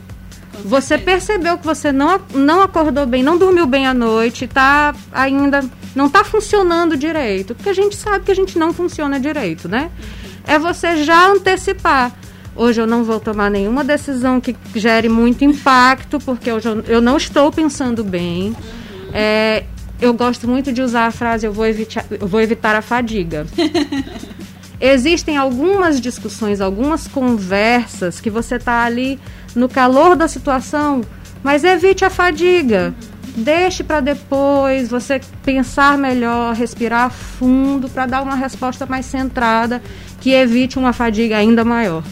Você 0.66 0.98
percebeu 0.98 1.58
que 1.58 1.66
você 1.66 1.92
não, 1.92 2.20
não 2.34 2.62
acordou 2.62 3.06
bem, 3.06 3.24
não 3.24 3.38
dormiu 3.38 3.66
bem 3.66 3.88
à 3.88 3.94
noite, 3.94 4.48
tá 4.48 4.94
ainda 5.12 5.64
não 5.96 6.10
tá 6.10 6.24
funcionando 6.24 6.96
direito, 6.96 7.56
porque 7.56 7.70
a 7.70 7.74
gente 7.74 7.96
sabe 7.96 8.26
que 8.26 8.32
a 8.32 8.36
gente 8.36 8.58
não 8.58 8.74
funciona 8.74 9.20
direito, 9.20 9.68
né? 9.68 9.90
É 10.46 10.58
você 10.58 11.04
já 11.04 11.28
antecipar. 11.28 12.14
Hoje 12.56 12.82
eu 12.82 12.88
não 12.88 13.04
vou 13.04 13.20
tomar 13.20 13.50
nenhuma 13.50 13.84
decisão 13.84 14.42
que 14.42 14.56
gere 14.76 15.08
muito 15.08 15.44
impacto, 15.44 16.20
porque 16.20 16.52
hoje 16.52 16.68
eu, 16.68 16.82
eu 16.82 17.02
não 17.02 17.18
estou 17.18 17.52
pensando 17.52 18.04
bem. 18.04 18.56
É, 19.14 19.64
eu 20.02 20.14
gosto 20.14 20.48
muito 20.48 20.72
de 20.72 20.82
usar 20.82 21.08
a 21.08 21.12
frase 21.12 21.46
eu 21.46 21.54
vou 21.54 21.66
evitar, 21.66 22.06
eu 22.10 22.28
vou 22.28 22.42
evitar 22.42 22.76
a 22.76 22.82
fadiga. 22.82 23.46
Existem 24.82 25.36
algumas 25.36 26.00
discussões, 26.00 26.62
algumas 26.62 27.06
conversas 27.08 28.22
que 28.22 28.30
você 28.30 28.56
está 28.56 28.84
ali 28.84 29.20
no 29.56 29.70
calor 29.70 30.16
da 30.16 30.28
situação, 30.28 31.02
mas 31.44 31.64
evite 31.64 32.06
a 32.06 32.10
fadiga. 32.10 32.94
Deixe 33.36 33.84
para 33.84 34.02
depois 34.02 34.90
você 34.90 35.22
pensar 35.44 35.98
melhor, 35.98 36.56
respirar 36.56 37.10
fundo 37.10 37.88
para 37.88 38.06
dar 38.06 38.22
uma 38.22 38.36
resposta 38.36 38.86
mais 38.86 39.06
centrada 39.06 39.82
que 40.20 40.32
evite 40.32 40.78
uma 40.78 40.92
fadiga 40.92 41.38
ainda 41.38 41.64
maior. 41.64 42.04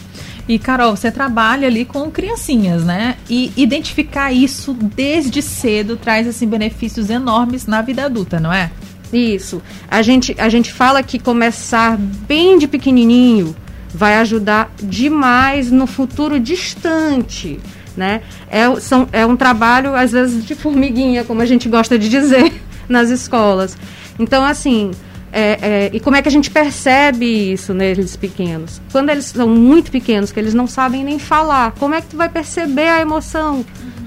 E, 0.48 0.58
Carol, 0.58 0.96
você 0.96 1.10
trabalha 1.10 1.68
ali 1.68 1.84
com 1.84 2.10
criancinhas, 2.10 2.82
né? 2.82 3.16
E 3.28 3.52
identificar 3.54 4.32
isso 4.32 4.72
desde 4.72 5.42
cedo 5.42 5.94
traz, 5.96 6.26
assim, 6.26 6.46
benefícios 6.46 7.10
enormes 7.10 7.66
na 7.66 7.82
vida 7.82 8.06
adulta, 8.06 8.40
não 8.40 8.50
é? 8.50 8.70
Isso. 9.12 9.60
A 9.90 10.00
gente, 10.00 10.34
a 10.38 10.48
gente 10.48 10.72
fala 10.72 11.02
que 11.02 11.18
começar 11.18 11.98
bem 11.98 12.58
de 12.58 12.66
pequenininho 12.66 13.54
vai 13.94 14.16
ajudar 14.16 14.70
demais 14.82 15.70
no 15.70 15.86
futuro 15.86 16.38
distante, 16.38 17.58
né? 17.96 18.22
É, 18.50 18.78
são, 18.80 19.08
é 19.12 19.24
um 19.24 19.36
trabalho, 19.36 19.94
às 19.94 20.12
vezes, 20.12 20.44
de 20.44 20.54
formiguinha, 20.54 21.24
como 21.24 21.42
a 21.42 21.46
gente 21.46 21.68
gosta 21.68 21.98
de 21.98 22.08
dizer 22.08 22.52
nas 22.88 23.10
escolas. 23.10 23.76
Então, 24.18 24.44
assim, 24.44 24.90
é, 25.32 25.58
é, 25.60 25.90
e 25.92 26.00
como 26.00 26.16
é 26.16 26.22
que 26.22 26.28
a 26.28 26.32
gente 26.32 26.50
percebe 26.50 27.52
isso 27.52 27.74
neles 27.74 28.16
pequenos? 28.16 28.80
Quando 28.90 29.10
eles 29.10 29.26
são 29.26 29.48
muito 29.48 29.90
pequenos, 29.90 30.32
que 30.32 30.40
eles 30.40 30.54
não 30.54 30.66
sabem 30.66 31.04
nem 31.04 31.18
falar, 31.18 31.72
como 31.72 31.94
é 31.94 32.00
que 32.00 32.08
tu 32.08 32.16
vai 32.16 32.28
perceber 32.28 32.88
a 32.88 33.00
emoção? 33.00 33.64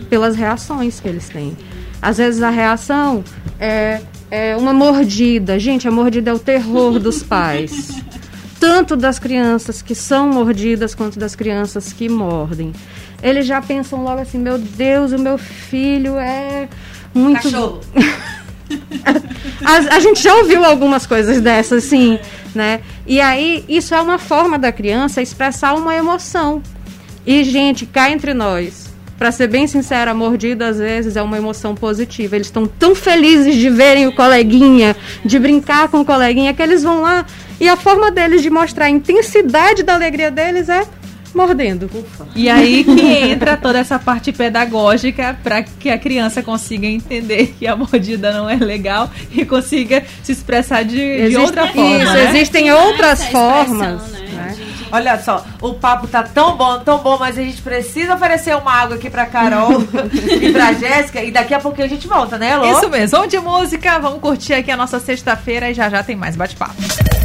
Pelas 0.09 0.35
reações 0.35 0.99
que 0.99 1.07
eles 1.07 1.29
têm. 1.29 1.55
Às 2.01 2.17
vezes 2.17 2.41
a 2.41 2.49
reação 2.49 3.23
é, 3.59 4.01
é 4.29 4.57
uma 4.57 4.73
mordida. 4.73 5.59
Gente, 5.59 5.87
a 5.87 5.91
mordida 5.91 6.31
é 6.31 6.33
o 6.33 6.39
terror 6.39 6.99
dos 6.99 7.23
pais. 7.23 8.01
Tanto 8.61 8.95
das 8.95 9.17
crianças 9.17 9.81
que 9.81 9.95
são 9.95 10.29
mordidas 10.29 10.93
quanto 10.93 11.17
das 11.17 11.35
crianças 11.35 11.91
que 11.91 12.07
mordem. 12.07 12.71
Eles 13.23 13.47
já 13.47 13.59
pensam 13.59 14.03
logo 14.03 14.21
assim: 14.21 14.37
meu 14.37 14.59
Deus, 14.59 15.11
o 15.11 15.17
meu 15.17 15.35
filho 15.39 16.19
é 16.19 16.69
muito. 17.11 17.41
Cachorro. 17.41 17.81
a, 19.65 19.95
a, 19.95 19.99
gente 19.99 20.21
já 20.21 20.35
ouviu 20.35 20.63
algumas 20.63 21.07
coisas 21.07 21.41
dessas, 21.41 21.85
assim, 21.85 22.19
né? 22.53 22.81
E 23.07 23.19
aí, 23.19 23.65
isso 23.67 23.95
é 23.95 23.99
uma 23.99 24.19
forma 24.19 24.59
da 24.59 24.71
criança 24.71 25.23
expressar 25.23 25.73
uma 25.73 25.95
emoção. 25.95 26.61
E, 27.25 27.43
gente, 27.43 27.87
cá 27.87 28.11
entre 28.11 28.31
nós, 28.31 28.90
para 29.21 29.31
ser 29.31 29.45
bem 29.45 29.67
sincera, 29.67 30.09
a 30.09 30.13
mordida 30.15 30.67
às 30.67 30.79
vezes 30.79 31.15
é 31.15 31.21
uma 31.21 31.37
emoção 31.37 31.75
positiva. 31.75 32.35
Eles 32.35 32.47
estão 32.47 32.65
tão 32.65 32.95
felizes 32.95 33.55
de 33.55 33.69
verem 33.69 34.07
o 34.07 34.15
coleguinha, 34.15 34.95
de 35.23 35.37
brincar 35.37 35.89
com 35.89 35.99
o 35.99 36.05
coleguinha, 36.05 36.55
que 36.55 36.61
eles 36.63 36.81
vão 36.81 37.01
lá 37.01 37.23
e 37.59 37.69
a 37.69 37.77
forma 37.77 38.09
deles 38.09 38.41
de 38.41 38.49
mostrar 38.49 38.85
a 38.85 38.89
intensidade 38.89 39.83
da 39.83 39.93
alegria 39.93 40.31
deles 40.31 40.69
é 40.69 40.87
mordendo. 41.35 41.85
Ufa. 41.85 42.29
E 42.35 42.49
aí 42.49 42.83
que 42.83 42.99
entra 43.31 43.55
toda 43.55 43.77
essa 43.77 43.99
parte 43.99 44.31
pedagógica 44.31 45.37
para 45.43 45.61
que 45.61 45.91
a 45.91 45.99
criança 45.99 46.41
consiga 46.41 46.87
entender 46.87 47.53
que 47.59 47.67
a 47.67 47.75
mordida 47.75 48.31
não 48.31 48.49
é 48.49 48.55
legal 48.55 49.07
e 49.31 49.45
consiga 49.45 50.03
se 50.23 50.31
expressar 50.31 50.83
de, 50.83 50.99
Existe, 50.99 51.29
de 51.29 51.37
outra 51.37 51.67
forma. 51.67 52.03
Isso, 52.03 52.13
né? 52.13 52.29
existem 52.29 52.71
outras 52.71 53.23
formas. 53.25 54.01
Né? 54.13 54.30
Olha 54.91 55.19
só, 55.19 55.45
o 55.61 55.73
papo 55.73 56.07
tá 56.07 56.23
tão 56.23 56.57
bom, 56.57 56.79
tão 56.79 56.99
bom, 56.99 57.17
mas 57.17 57.37
a 57.37 57.41
gente 57.41 57.61
precisa 57.61 58.15
oferecer 58.15 58.55
uma 58.55 58.71
água 58.71 58.95
aqui 58.95 59.09
pra 59.09 59.25
Carol 59.25 59.81
e 60.41 60.51
pra 60.51 60.73
Jéssica. 60.73 61.23
E 61.23 61.31
daqui 61.31 61.53
a 61.53 61.59
pouquinho 61.59 61.85
a 61.85 61.89
gente 61.89 62.07
volta, 62.07 62.37
né, 62.37 62.53
Elô? 62.53 62.71
Isso 62.71 62.89
mesmo. 62.89 63.17
Vamos 63.17 63.29
de 63.29 63.39
música, 63.39 63.99
vamos 63.99 64.19
curtir 64.19 64.53
aqui 64.53 64.71
a 64.71 64.77
nossa 64.77 64.99
sexta-feira 64.99 65.69
e 65.69 65.73
já 65.73 65.89
já 65.89 66.03
tem 66.03 66.15
mais 66.15 66.35
bate-papo. 66.35 66.75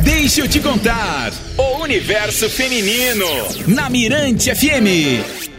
Deixa 0.03 0.41
eu 0.41 0.49
te 0.49 0.61
contar. 0.61 1.33
O 1.59 1.83
universo 1.83 2.49
feminino 2.49 3.27
na 3.67 3.89
Mirante 3.91 4.55
FM. 4.55 5.56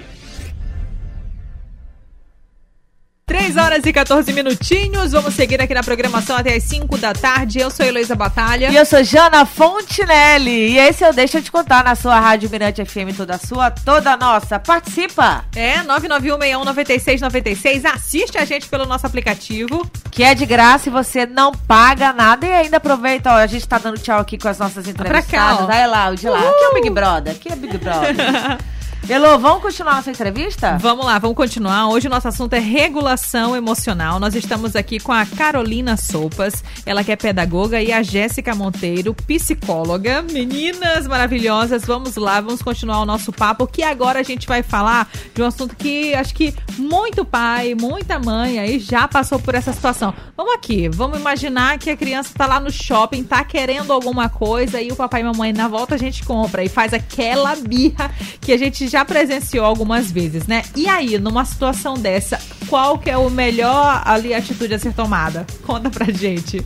Horas 3.77 3.85
e 3.85 3.93
14 3.93 4.33
minutinhos. 4.33 5.11
Vamos 5.11 5.35
seguir 5.35 5.61
aqui 5.61 5.73
na 5.73 5.83
programação 5.83 6.35
até 6.35 6.55
as 6.55 6.63
5 6.63 6.97
da 6.97 7.13
tarde. 7.13 7.59
Eu 7.59 7.69
sou 7.69 7.85
Heloísa 7.85 8.15
Batalha. 8.15 8.69
E 8.71 8.75
eu 8.75 8.85
sou 8.85 9.03
Jana 9.03 9.45
Fontinelli. 9.45 10.71
E 10.71 10.79
esse 10.79 11.03
eu 11.03 11.13
deixo 11.13 11.41
te 11.41 11.51
contar 11.51 11.83
na 11.83 11.95
sua 11.95 12.19
Rádio 12.19 12.49
Mirante 12.49 12.83
FM, 12.83 13.15
toda 13.15 13.37
sua, 13.37 13.69
toda 13.69 14.17
nossa. 14.17 14.59
Participa! 14.59 15.45
É, 15.55 15.77
991619696. 15.83 17.85
Assiste 17.85 18.37
a 18.37 18.45
gente 18.45 18.67
pelo 18.67 18.85
nosso 18.85 19.05
aplicativo. 19.05 19.89
Que 20.09 20.23
é 20.23 20.33
de 20.33 20.45
graça 20.45 20.89
e 20.89 20.91
você 20.91 21.25
não 21.25 21.51
paga 21.51 22.11
nada. 22.11 22.47
E 22.47 22.53
ainda 22.53 22.77
aproveita, 22.77 23.31
ó, 23.31 23.35
a 23.35 23.47
gente 23.47 23.67
tá 23.67 23.77
dando 23.77 23.99
tchau 23.99 24.19
aqui 24.19 24.37
com 24.37 24.47
as 24.47 24.57
nossas 24.57 24.87
entrevistadas. 24.87 25.27
Pra 25.27 25.39
cá, 25.39 25.63
ó. 25.63 25.67
Vai 25.67 25.87
lá, 25.87 26.09
o 26.09 26.15
de 26.15 26.27
lá. 26.27 26.39
Uhul. 26.39 26.49
Aqui 26.49 26.63
é 26.63 26.69
o 26.69 26.73
Big 26.73 26.89
Brother. 26.89 27.33
Aqui 27.33 27.51
é 27.51 27.55
Big 27.55 27.77
Brother. 27.77 28.15
Elô, 29.09 29.37
vamos 29.39 29.61
continuar 29.61 29.95
nossa 29.95 30.11
entrevista? 30.11 30.77
Vamos 30.81 31.05
lá, 31.05 31.17
vamos 31.17 31.37
continuar. 31.37 31.87
Hoje 31.87 32.07
o 32.07 32.09
nosso 32.09 32.27
assunto 32.27 32.53
é 32.53 32.59
regulação 32.59 33.55
emocional. 33.55 34.19
Nós 34.19 34.35
estamos 34.35 34.75
aqui 34.75 34.99
com 34.99 35.13
a 35.13 35.25
Carolina 35.25 35.95
Sopas, 35.95 36.61
ela 36.85 37.05
que 37.05 37.11
é 37.13 37.15
pedagoga, 37.15 37.81
e 37.81 37.93
a 37.93 38.03
Jéssica 38.03 38.53
Monteiro, 38.53 39.13
psicóloga. 39.13 40.21
Meninas 40.21 41.07
maravilhosas, 41.07 41.85
vamos 41.85 42.17
lá, 42.17 42.41
vamos 42.41 42.61
continuar 42.61 42.99
o 42.99 43.05
nosso 43.05 43.31
papo, 43.31 43.65
que 43.65 43.81
agora 43.81 44.19
a 44.19 44.23
gente 44.23 44.45
vai 44.45 44.61
falar 44.61 45.09
de 45.33 45.41
um 45.41 45.45
assunto 45.45 45.73
que 45.73 46.13
acho 46.13 46.33
que 46.33 46.53
muito 46.77 47.23
pai, 47.23 47.75
muita 47.75 48.19
mãe 48.19 48.59
aí 48.59 48.77
já 48.77 49.07
passou 49.07 49.39
por 49.39 49.55
essa 49.55 49.71
situação. 49.71 50.13
Vamos 50.35 50.53
aqui, 50.53 50.89
vamos 50.89 51.17
imaginar 51.17 51.77
que 51.77 51.89
a 51.89 51.95
criança 51.95 52.31
tá 52.37 52.45
lá 52.45 52.59
no 52.59 52.69
shopping, 52.69 53.23
tá 53.23 53.41
querendo 53.45 53.93
alguma 53.93 54.27
coisa, 54.27 54.81
e 54.81 54.91
o 54.91 54.97
papai 54.97 55.21
e 55.21 55.23
mamãe 55.23 55.53
na 55.53 55.69
volta 55.69 55.95
a 55.95 55.97
gente 55.97 56.25
compra 56.25 56.61
e 56.61 56.67
faz 56.67 56.93
aquela 56.93 57.55
birra 57.55 58.11
que 58.41 58.51
a 58.51 58.57
gente 58.57 58.86
já 58.87 58.97
já 58.97 59.05
presenciou 59.05 59.63
algumas 59.63 60.11
vezes, 60.11 60.47
né? 60.47 60.63
E 60.75 60.87
aí, 60.87 61.19
numa 61.19 61.45
situação 61.45 61.93
dessa, 61.93 62.39
qual 62.67 62.97
que 62.97 63.11
é 63.11 63.17
o 63.17 63.29
melhor 63.29 64.01
ali 64.03 64.33
atitude 64.33 64.73
a 64.73 64.79
ser 64.79 64.91
tomada? 64.91 65.45
Conta 65.63 65.87
pra 65.87 66.11
gente. 66.11 66.65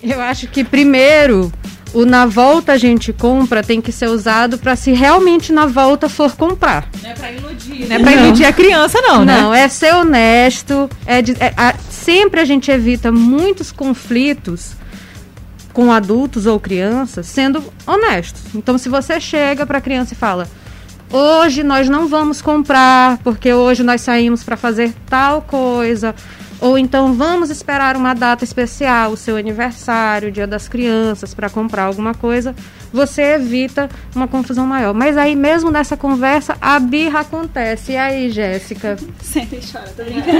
Eu 0.00 0.20
acho 0.20 0.46
que 0.46 0.62
primeiro 0.62 1.52
o 1.92 2.06
na 2.06 2.24
volta 2.24 2.72
a 2.72 2.78
gente 2.78 3.12
compra 3.12 3.64
tem 3.64 3.80
que 3.80 3.90
ser 3.90 4.08
usado 4.08 4.58
para 4.58 4.76
se 4.76 4.92
realmente 4.92 5.52
na 5.52 5.66
volta 5.66 6.08
for 6.08 6.36
comprar. 6.36 6.88
Não 7.02 7.10
é 7.10 7.14
pra 7.14 7.32
iludir, 7.32 7.88
não 7.88 7.96
é 7.96 7.98
pra 7.98 8.12
iludir 8.12 8.44
a 8.44 8.52
criança, 8.52 9.00
não, 9.00 9.24
né? 9.24 9.40
Não, 9.40 9.52
é 9.52 9.68
ser 9.68 9.92
honesto. 9.92 10.88
É, 11.04 11.20
de, 11.20 11.32
é 11.32 11.52
a, 11.56 11.74
sempre 11.90 12.40
a 12.40 12.44
gente 12.44 12.70
evita 12.70 13.10
muitos 13.10 13.72
conflitos 13.72 14.76
com 15.72 15.90
adultos 15.90 16.46
ou 16.46 16.60
crianças 16.60 17.26
sendo 17.26 17.62
honestos. 17.84 18.40
Então, 18.54 18.78
se 18.78 18.88
você 18.88 19.20
chega 19.20 19.66
para 19.66 19.78
a 19.78 19.80
criança 19.80 20.14
e 20.14 20.16
fala: 20.16 20.48
hoje 21.12 21.62
nós 21.62 21.88
não 21.88 22.08
vamos 22.08 22.40
comprar 22.40 23.18
porque 23.18 23.52
hoje 23.52 23.82
nós 23.82 24.00
saímos 24.00 24.42
para 24.42 24.56
fazer 24.56 24.92
tal 25.08 25.42
coisa. 25.42 26.14
Ou 26.62 26.78
então 26.78 27.12
vamos 27.14 27.50
esperar 27.50 27.96
uma 27.96 28.14
data 28.14 28.44
especial, 28.44 29.10
o 29.10 29.16
seu 29.16 29.36
aniversário, 29.36 30.28
o 30.28 30.32
dia 30.32 30.46
das 30.46 30.68
crianças, 30.68 31.34
para 31.34 31.50
comprar 31.50 31.82
alguma 31.82 32.14
coisa 32.14 32.54
você 32.92 33.34
evita 33.34 33.88
uma 34.14 34.28
confusão 34.28 34.66
maior. 34.66 34.92
Mas 34.92 35.16
aí 35.16 35.34
mesmo 35.34 35.70
nessa 35.70 35.96
conversa, 35.96 36.56
a 36.60 36.78
birra 36.78 37.20
acontece. 37.20 37.92
E 37.92 37.96
aí, 37.96 38.30
Jéssica? 38.30 38.98
Sempre 39.22 39.60
chora, 39.60 39.88
tô 39.96 40.04
brincando. 40.04 40.32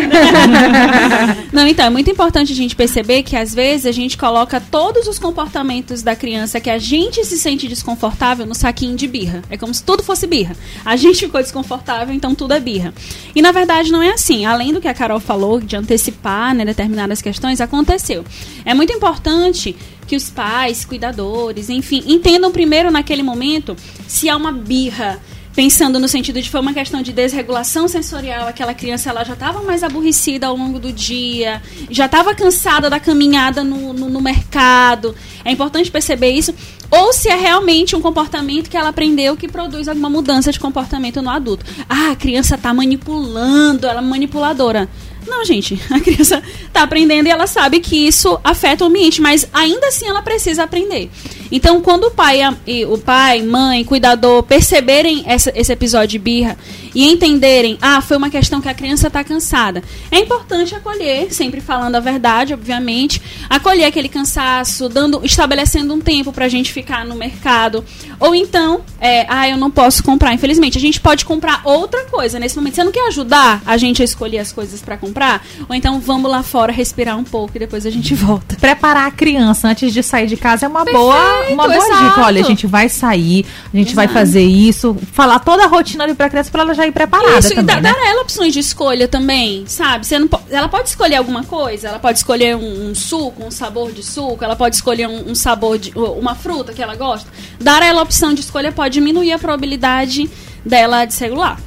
Não, 1.53 1.67
então, 1.67 1.87
é 1.87 1.91
muito 1.91 2.11
importante 2.11 2.53
a 2.53 2.57
gente 2.57 2.77
perceber 2.77 3.23
que 3.23 3.37
às 3.37 3.55
vezes 3.55 3.87
a 3.87 3.93
gente 3.93 4.19
coloca 4.19 4.61
todos 4.61 5.09
os 5.09 5.19
comportamentos 5.19 6.03
da 6.03 6.15
criança 6.15 6.61
que 6.61 6.69
a 6.69 6.79
gente 6.79 7.25
se 7.25 7.39
sente 7.39 7.67
desconfortável 7.67 8.45
no 8.45 8.55
saquinho 8.55 8.97
de 8.97 9.07
birra. 9.07 9.43
É 9.49 9.57
como 9.57 9.73
se 9.73 9.83
tudo 9.83 10.03
fosse 10.03 10.27
birra. 10.27 10.55
A 10.85 10.97
gente 10.97 11.21
ficou 11.21 11.41
desconfortável, 11.41 12.15
então 12.15 12.35
tudo 12.35 12.53
é 12.53 12.61
birra. 12.61 12.93
E 13.35 13.41
na 13.41 13.53
verdade 13.53 13.91
não 13.91 14.03
é 14.03 14.11
assim. 14.11 14.45
Além 14.45 14.73
do 14.73 14.81
que 14.81 14.89
a 14.89 14.95
Carol 14.95 15.21
falou, 15.21 15.61
de 15.61 15.77
antecipar 15.77 16.12
né, 16.55 16.65
determinadas 16.65 17.23
questões, 17.23 17.61
aconteceu. 17.61 18.25
É 18.65 18.75
muito 18.75 18.93
importante 18.93 19.77
que 20.07 20.17
os 20.17 20.31
pais, 20.31 20.85
cuidadores, 20.85 21.69
enfim, 21.69 22.03
entendam 22.07 22.51
primeiro 22.51 22.91
naquele 22.91 23.23
momento 23.23 23.77
se 24.07 24.29
há 24.29 24.37
uma 24.37 24.53
birra 24.53 25.21
pensando 25.55 25.99
no 25.99 26.09
sentido 26.09 26.41
de 26.41 26.49
foi 26.49 26.61
uma 26.61 26.73
questão 26.73 27.03
de 27.03 27.13
desregulação 27.13 27.87
sensorial, 27.87 28.49
aquela 28.49 28.75
criança 28.75 29.11
ela 29.11 29.25
já 29.25 29.35
estava 29.35 29.63
mais 29.63 29.83
aborrecida 29.83 30.47
ao 30.47 30.57
longo 30.57 30.79
do 30.79 30.93
dia, 30.93 31.63
já 31.91 32.07
estava 32.07 32.35
cansada 32.35 32.89
da 32.89 32.99
caminhada 32.99 33.63
no, 33.63 33.93
no, 33.93 34.09
no, 34.09 34.21
mercado. 34.21 35.15
É 35.45 35.51
importante 35.51 35.91
perceber 35.91 36.31
isso. 36.31 36.55
Ou 36.91 37.13
se 37.13 37.29
é 37.29 37.37
realmente 37.37 37.97
um 37.97 38.01
comportamento 38.01 38.69
que 38.69 38.77
ela 38.77 38.91
aprendeu 38.91 39.37
que 39.37 39.49
produz 39.49 39.89
alguma 39.89 40.11
mudança 40.11 40.53
de 40.53 40.61
comportamento 40.61 41.23
no 41.23 41.31
adulto. 41.31 41.65
Ah, 41.89 42.13
a 42.13 42.17
criança 42.17 42.55
está 42.55 42.73
manipulando, 42.73 43.87
ela 43.87 44.01
é 44.01 44.05
manipuladora. 44.05 44.89
Não, 45.27 45.45
gente, 45.45 45.81
a 45.91 46.01
criança 46.01 46.43
está 46.67 46.83
aprendendo 46.83 47.27
e 47.27 47.31
ela 47.31 47.47
sabe 47.47 47.81
que 47.81 48.07
isso 48.07 48.39
afeta 48.43 48.85
o 48.85 48.89
ambiente, 48.89 49.21
mas 49.21 49.49
ainda 49.53 49.89
assim 49.89 50.07
ela 50.07 50.23
precisa 50.23 50.65
aprender. 50.65 51.11
Então, 51.51 51.83
quando 51.83 52.05
o 52.05 52.11
pai, 52.11 52.41
o 52.89 52.99
pai, 52.99 53.43
mãe, 53.43 53.85
cuidador 53.85 54.43
perceberem 54.43 55.23
essa, 55.27 55.53
esse 55.55 55.73
episódio 55.73 56.09
de 56.09 56.19
birra 56.19 56.57
e 56.95 57.09
entenderem, 57.09 57.79
ah, 57.81 58.01
foi 58.01 58.17
uma 58.17 58.31
questão 58.31 58.61
que 58.61 58.69
a 58.69 58.75
criança 58.75 59.09
está 59.09 59.25
cansada, 59.25 59.83
é 60.11 60.19
importante 60.19 60.75
acolher, 60.75 61.33
sempre 61.33 61.61
falando 61.61 61.97
a 61.97 62.01
verdade, 62.01 62.55
obviamente, 62.55 63.21
acolher 63.49 63.85
aquele 63.85 64.09
cansaço, 64.09 64.89
dando, 64.89 65.21
estabelecendo 65.25 65.95
um 65.95 66.01
tempo 66.01 66.33
para 66.33 66.45
a 66.45 66.49
gente 66.49 66.73
ficar 66.73 67.05
no 67.05 67.15
mercado, 67.15 67.85
ou 68.19 68.35
então, 68.35 68.83
é, 69.01 69.27
ah, 69.29 69.49
eu 69.49 69.57
não 69.57 69.71
posso 69.71 70.03
comprar. 70.03 70.33
Infelizmente, 70.33 70.79
a 70.79 70.81
gente 70.81 71.01
pode 71.01 71.25
comprar 71.25 71.61
outra 71.65 72.05
coisa 72.05 72.39
nesse 72.39 72.57
momento. 72.57 72.77
Você 72.77 72.85
não 72.85 72.93
quer 72.93 73.07
ajudar 73.09 73.63
a 73.67 73.77
gente 73.77 74.03
a 74.03 74.05
escolher 74.05 74.39
as 74.39 74.53
coisas 74.53 74.81
para 74.81 74.97
comprar? 74.97 75.43
ou 75.69 75.75
então 75.75 76.01
vamos 76.01 76.31
lá 76.31 76.43
fora 76.43 76.73
respirar 76.73 77.17
um 77.17 77.25
pouco 77.25 77.53
e 77.57 77.59
depois 77.59 77.87
a 77.87 77.91
gente 77.91 78.15
volta. 78.15 78.57
Preparar 78.57 79.07
a 79.07 79.11
criança 79.11 79.69
antes 79.69 79.93
de 79.93 80.03
sair 80.03 80.27
de 80.27 80.37
casa 80.37 80.67
é 80.67 80.69
uma 80.69 80.85
Perfeito, 80.85 81.01
boa, 81.01 81.49
uma 81.51 81.69
boa 81.69 81.79
dica. 81.79 82.21
Olha, 82.23 82.43
a 82.43 82.45
gente 82.45 82.67
vai 82.67 82.89
sair, 82.89 83.47
a 83.73 83.77
gente 83.77 83.93
exato. 83.93 83.95
vai 83.95 84.09
fazer 84.09 84.43
isso, 84.43 84.97
falar 85.13 85.39
toda 85.39 85.65
a 85.65 85.67
rotina 85.67 86.05
ali 86.05 86.15
pra 86.15 86.29
criança 86.29 86.51
pra 86.51 86.63
ela 86.63 86.75
já 86.75 86.82
ir 86.87 86.93
preparada 86.93 87.39
isso, 87.39 87.55
também, 87.55 87.77
e 87.77 87.81
né? 87.81 87.93
dar 87.93 88.07
ela 88.07 88.23
opções 88.23 88.53
de 88.53 88.61
escolha 88.61 89.09
também, 89.09 89.65
sabe? 89.67 90.07
Você 90.07 90.19
não 90.19 90.29
ela 90.51 90.69
pode 90.69 90.89
escolher 90.89 91.17
alguma 91.17 91.45
coisa, 91.45 91.89
ela 91.89 91.99
pode 91.99 92.19
escolher 92.19 92.57
um, 92.57 92.91
um 92.91 92.95
suco, 92.95 93.45
um 93.45 93.51
sabor 93.51 93.93
de 93.93 94.03
suco, 94.03 94.45
ela 94.45 94.57
pode 94.57 94.77
escolher 94.77 95.09
um, 95.09 95.31
um 95.31 95.35
sabor 95.35 95.79
de 95.79 95.93
uma 95.97 96.35
fruta 96.35 96.73
que 96.73 96.83
ela 96.83 96.95
gosta. 96.95 97.29
Dar 97.61 97.83
ela 97.83 98.01
a 98.01 98.03
opção 98.03 98.35
de 98.35 98.41
escolha 98.41 98.73
pode 98.73 98.95
diminuir 98.95 99.33
a 99.33 99.39
probabilidade 99.39 100.31
dela 100.65 101.05
de 101.05 101.15
celular. 101.15 101.59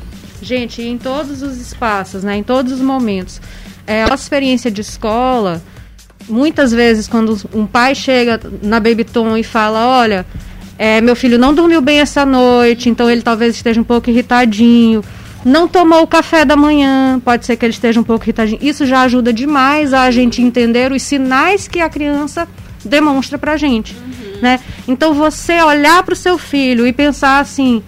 Gente, 0.41 0.81
em 0.81 0.98
todos 0.98 1.41
os 1.41 1.57
espaços, 1.57 2.24
né, 2.24 2.38
em 2.38 2.43
todos 2.43 2.72
os 2.72 2.81
momentos. 2.81 3.41
É, 3.88 4.03
a 4.03 4.07
nossa 4.07 4.24
experiência 4.24 4.69
de 4.69 4.81
escola, 4.81 5.62
muitas 6.27 6.72
vezes, 6.72 7.07
quando 7.07 7.38
um 7.53 7.65
pai 7.65 7.95
chega 7.95 8.39
na 8.62 8.79
Babyton 8.79 9.38
e 9.38 9.43
fala: 9.43 10.00
Olha, 10.00 10.25
é, 10.77 11.00
meu 11.00 11.15
filho 11.15 11.38
não 11.38 11.53
dormiu 11.53 11.82
bem 11.82 12.00
essa 12.00 12.25
noite, 12.25 12.89
então 12.89 13.10
ele 13.10 13.22
talvez 13.22 13.55
esteja 13.55 13.79
um 13.79 13.84
pouco 13.84 14.10
irritadinho. 14.10 15.03
Não 15.44 15.67
tomou 15.67 16.01
o 16.01 16.08
café 16.08 16.44
da 16.44 16.55
manhã, 16.55 17.22
pode 17.24 17.46
ser 17.46 17.55
que 17.55 17.65
ele 17.65 17.74
esteja 17.74 18.00
um 18.00 18.03
pouco 18.03 18.25
irritadinho. 18.25 18.60
Isso 18.62 18.86
já 18.86 19.01
ajuda 19.01 19.32
demais 19.32 19.94
a 19.94 20.10
gente 20.10 20.41
entender 20.41 20.91
os 20.91 21.03
sinais 21.03 21.67
que 21.67 21.79
a 21.79 21.89
criança 21.89 22.48
demonstra 22.84 23.38
pra 23.38 23.55
gente, 23.55 23.96
né? 24.41 24.60
Então 24.88 25.13
você 25.13 25.62
olhar 25.62 26.03
para 26.03 26.13
o 26.13 26.15
seu 26.15 26.38
filho 26.38 26.86
e 26.86 26.91
pensar 26.91 27.39
assim, 27.39 27.82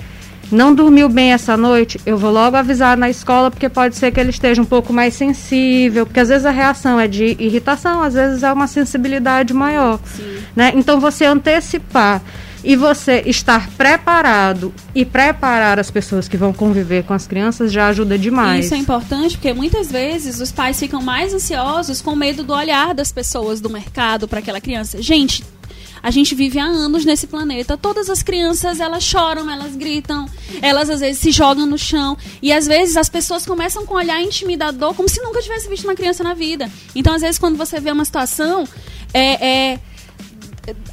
não 0.51 0.74
dormiu 0.74 1.10
bem 1.10 1.34
essa 1.34 1.58
noite, 1.58 2.00
eu 2.06 2.17
vou 2.17 2.32
logo 2.32 2.56
avisar 2.56 2.96
na 2.96 3.10
escola, 3.10 3.51
porque 3.51 3.67
pode 3.67 3.96
ser 3.96 4.12
que 4.12 4.20
ele 4.20 4.29
esteja 4.29 4.62
um 4.62 4.65
pouco 4.65 4.94
mais 4.94 5.13
sensível, 5.13 6.06
porque 6.06 6.20
às 6.20 6.29
vezes 6.29 6.46
a 6.46 6.51
reação 6.51 7.00
é 7.00 7.08
de 7.08 7.36
irritação, 7.39 8.01
às 8.01 8.13
vezes 8.13 8.44
é 8.44 8.51
uma 8.51 8.67
sensibilidade 8.67 9.53
maior. 9.53 10.00
Né? 10.56 10.72
Então 10.75 11.00
você 11.00 11.25
antecipar 11.25 12.22
e 12.67 12.75
você 12.75 13.24
estar 13.25 13.69
preparado 13.77 14.74
e 14.93 15.05
preparar 15.05 15.79
as 15.79 15.89
pessoas 15.89 16.27
que 16.27 16.36
vão 16.36 16.51
conviver 16.51 17.05
com 17.05 17.13
as 17.13 17.25
crianças 17.25 17.71
já 17.71 17.88
ajuda 17.88 18.19
demais. 18.19 18.65
Isso 18.65 18.74
é 18.74 18.77
importante 18.77 19.38
porque 19.38 19.53
muitas 19.53 19.89
vezes 19.89 20.41
os 20.41 20.51
pais 20.51 20.77
ficam 20.77 21.01
mais 21.01 21.33
ansiosos 21.33 22.01
com 22.01 22.13
medo 22.13 22.43
do 22.43 22.51
olhar 22.51 22.93
das 22.93 23.09
pessoas 23.09 23.62
do 23.62 23.69
mercado 23.69 24.27
para 24.27 24.39
aquela 24.39 24.59
criança. 24.59 25.01
Gente, 25.01 25.45
a 26.03 26.12
gente 26.12 26.36
vive 26.36 26.59
há 26.59 26.65
anos 26.65 27.05
nesse 27.05 27.25
planeta. 27.25 27.77
Todas 27.77 28.09
as 28.09 28.21
crianças, 28.21 28.81
elas 28.81 29.01
choram, 29.01 29.50
elas 29.50 29.74
gritam, 29.74 30.27
elas 30.62 30.89
às 30.89 31.00
vezes 31.00 31.21
se 31.21 31.31
jogam 31.31 31.65
no 31.65 31.77
chão. 31.77 32.17
E 32.41 32.51
às 32.51 32.67
vezes 32.67 32.97
as 32.97 33.07
pessoas 33.07 33.45
começam 33.45 33.86
com 33.86 33.93
um 33.93 33.97
olhar 33.97 34.21
intimidador, 34.21 34.93
como 34.93 35.07
se 35.07 35.21
nunca 35.21 35.41
tivesse 35.41 35.69
visto 35.69 35.86
uma 35.86 35.95
criança 35.95 36.21
na 36.21 36.33
vida. 36.33 36.69
Então, 36.93 37.15
às 37.15 37.21
vezes, 37.21 37.39
quando 37.39 37.55
você 37.55 37.79
vê 37.79 37.91
uma 37.91 38.03
situação, 38.03 38.67
é. 39.13 39.71
é 39.74 39.79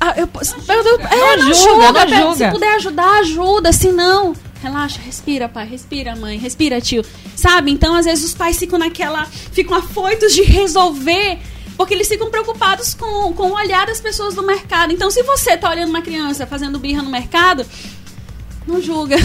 ah, 0.01 0.15
eu, 0.17 0.29
eu, 0.69 0.83
eu, 0.85 1.01
é, 1.01 1.37
Não 1.37 1.45
não 1.47 1.55
julga, 1.55 1.87
julga, 1.87 2.05
não 2.05 2.07
pe- 2.07 2.17
julga. 2.17 2.37
Se 2.47 2.51
puder 2.51 2.75
ajudar, 2.77 3.19
ajuda. 3.19 3.73
Se 3.73 3.93
não, 3.93 4.35
relaxa, 4.63 5.01
respira, 5.01 5.49
pai, 5.49 5.67
respira, 5.67 6.15
mãe, 6.17 6.39
respira, 6.39 6.81
tio. 6.81 7.05
Sabe? 7.37 7.71
Então, 7.71 7.95
às 7.95 8.05
vezes, 8.05 8.25
os 8.25 8.35
pais 8.35 8.57
ficam 8.59 8.79
naquela. 8.79 9.25
ficam 9.27 9.77
afoitos 9.77 10.33
de 10.33 10.43
resolver. 10.43 11.39
Porque 11.77 11.93
eles 11.93 12.07
ficam 12.07 12.31
preocupados 12.31 12.95
com, 12.95 13.33
com 13.33 13.49
o 13.49 13.55
olhar 13.55 13.87
das 13.87 14.01
pessoas 14.01 14.35
do 14.35 14.45
mercado. 14.45 14.93
Então, 14.93 15.11
se 15.11 15.25
você 15.25 15.57
tá 15.57 15.71
olhando 15.71 15.89
uma 15.91 16.03
criança 16.03 16.47
fazendo 16.47 16.79
birra 16.79 17.03
no 17.03 17.11
mercado, 17.11 17.67
não 18.67 18.81
julga. 18.81 19.17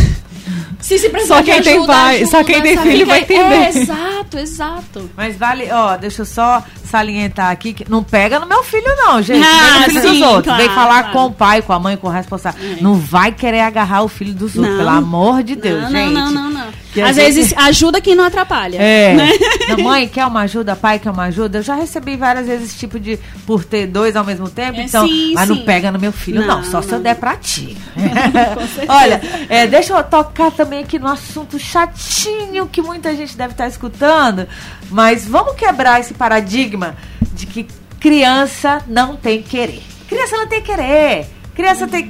Se 0.79 0.98
se 0.98 1.09
precisar 1.09 1.36
Só 1.36 1.41
de 1.41 1.51
quem 1.51 1.62
tem 1.62 1.74
ajuda, 1.77 1.93
pai- 1.93 2.15
ajuda, 2.21 2.31
só 2.31 2.43
quem 2.43 2.62
tem 2.62 2.77
filho 2.77 3.05
vai 3.05 3.19
É, 3.19 3.21
entender. 3.24 3.67
exato, 3.81 4.38
exato. 4.38 5.09
Mas 5.15 5.36
vale, 5.38 5.69
ó, 5.71 5.98
deixa 5.98 6.21
eu 6.21 6.25
só 6.25 6.63
salientar 6.86 7.51
aqui 7.51 7.74
que 7.74 7.89
não 7.89 8.01
pega 8.03 8.39
no 8.39 8.45
meu 8.48 8.63
filho, 8.63 8.88
não, 8.95 9.21
gente. 9.21 9.45
Ah, 9.45 9.59
pega 9.62 9.79
no 9.79 9.86
filho 9.86 10.01
sim, 10.01 10.19
dos 10.19 10.21
outros. 10.27 10.43
claro, 10.45 10.62
Vem 10.63 10.69
falar 10.74 11.00
claro. 11.03 11.12
com 11.17 11.25
o 11.25 11.31
pai, 11.31 11.62
com 11.62 11.74
a 11.74 11.79
mãe, 11.79 11.98
com 11.98 12.07
o 12.07 12.09
responsável. 12.09 12.59
É. 12.63 12.81
Não 12.81 12.95
vai 12.95 13.31
querer 13.31 13.59
agarrar 13.59 14.03
o 14.03 14.07
filho 14.07 14.33
dos 14.33 14.55
outros, 14.55 14.71
Não. 14.74 14.77
pelo 14.86 14.89
amor 14.98 15.43
de 15.43 15.55
Deus, 15.55 15.83
não, 15.83 15.89
gente. 15.91 16.13
não, 16.13 16.31
não, 16.31 16.50
não, 16.50 16.50
não. 16.50 16.59
A 16.98 17.06
Às 17.10 17.16
gente- 17.16 17.26
vezes 17.26 17.54
ajuda 17.58 18.00
quem 18.02 18.16
não 18.16 18.24
atrapalha. 18.24 18.78
É. 18.82 19.14
né? 19.14 19.30
Não, 19.70 19.78
mãe 19.84 20.08
quer 20.08 20.26
uma 20.26 20.42
ajuda, 20.42 20.76
pai 20.76 21.00
quer 21.00 21.12
uma 21.12 21.24
ajuda. 21.26 21.60
Eu 21.60 21.64
já 21.64 21.76
recebi 21.76 22.16
várias 22.16 22.48
vezes 22.48 22.70
esse 22.70 22.78
tipo 22.78 23.00
de 23.00 23.20
por 23.46 23.64
ter 23.64 23.88
dois 23.88 24.16
ao 24.16 24.24
mesmo 24.26 24.50
tempo. 24.50 24.80
É, 24.80 24.84
então, 24.84 25.08
sim, 25.08 25.34
mas 25.34 25.48
não 25.50 25.56
sim. 25.58 25.64
pega 25.66 25.92
no 25.92 26.00
meu 26.00 26.12
filho, 26.12 26.42
não. 26.46 26.58
Não, 26.58 26.64
Só 26.64 26.82
se 26.82 26.90
eu 26.90 26.98
não. 26.98 27.04
der 27.04 27.16
pra 27.16 27.36
ti. 27.36 27.78
Olha, 28.88 29.22
é, 29.50 29.68
deixa 29.68 29.94
eu 29.94 30.04
tocar 30.04 30.52
também 30.52 30.80
aqui 30.84 30.98
no 31.00 31.08
assunto 31.08 31.58
chatinho 31.60 32.68
que 32.68 32.82
muita 32.82 33.16
gente 33.16 33.36
deve 33.38 33.54
estar 33.54 33.68
escutando. 33.68 34.48
Mas 34.90 35.26
vamos 35.28 35.56
quebrar 35.56 36.00
esse 36.00 36.14
paradigma 36.14 36.96
de 37.34 37.46
que 37.46 37.68
criança 38.00 38.82
não 38.88 39.16
tem 39.16 39.42
querer. 39.42 39.82
Criança 40.08 40.38
não 40.38 40.48
tem 40.48 40.62
querer. 40.62 41.28
Criança 41.54 41.88
tem. 41.88 42.10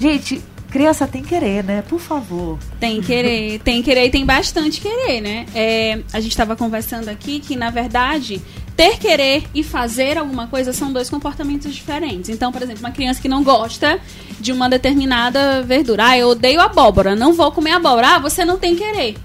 Gente, 0.00 0.42
criança 0.76 1.06
tem 1.06 1.22
querer, 1.22 1.64
né? 1.64 1.82
Por 1.88 1.98
favor. 1.98 2.58
Tem 2.78 3.00
querer, 3.00 3.58
tem 3.60 3.82
querer 3.82 4.06
e 4.06 4.10
tem 4.10 4.26
bastante 4.26 4.78
querer, 4.78 5.22
né? 5.22 5.46
É, 5.54 6.00
a 6.12 6.20
gente 6.20 6.32
estava 6.32 6.54
conversando 6.54 7.08
aqui 7.08 7.40
que, 7.40 7.56
na 7.56 7.70
verdade, 7.70 8.42
ter 8.76 8.98
querer 8.98 9.44
e 9.54 9.64
fazer 9.64 10.18
alguma 10.18 10.48
coisa 10.48 10.74
são 10.74 10.92
dois 10.92 11.08
comportamentos 11.08 11.74
diferentes. 11.74 12.28
Então, 12.28 12.52
por 12.52 12.60
exemplo, 12.60 12.80
uma 12.80 12.90
criança 12.90 13.22
que 13.22 13.28
não 13.28 13.42
gosta 13.42 13.98
de 14.38 14.52
uma 14.52 14.68
determinada 14.68 15.62
verdura. 15.62 16.08
Ah, 16.08 16.18
eu 16.18 16.28
odeio 16.28 16.60
abóbora, 16.60 17.16
não 17.16 17.32
vou 17.32 17.50
comer 17.50 17.70
abóbora. 17.70 18.16
Ah, 18.16 18.18
você 18.18 18.44
não 18.44 18.58
tem 18.58 18.76
querer. 18.76 19.16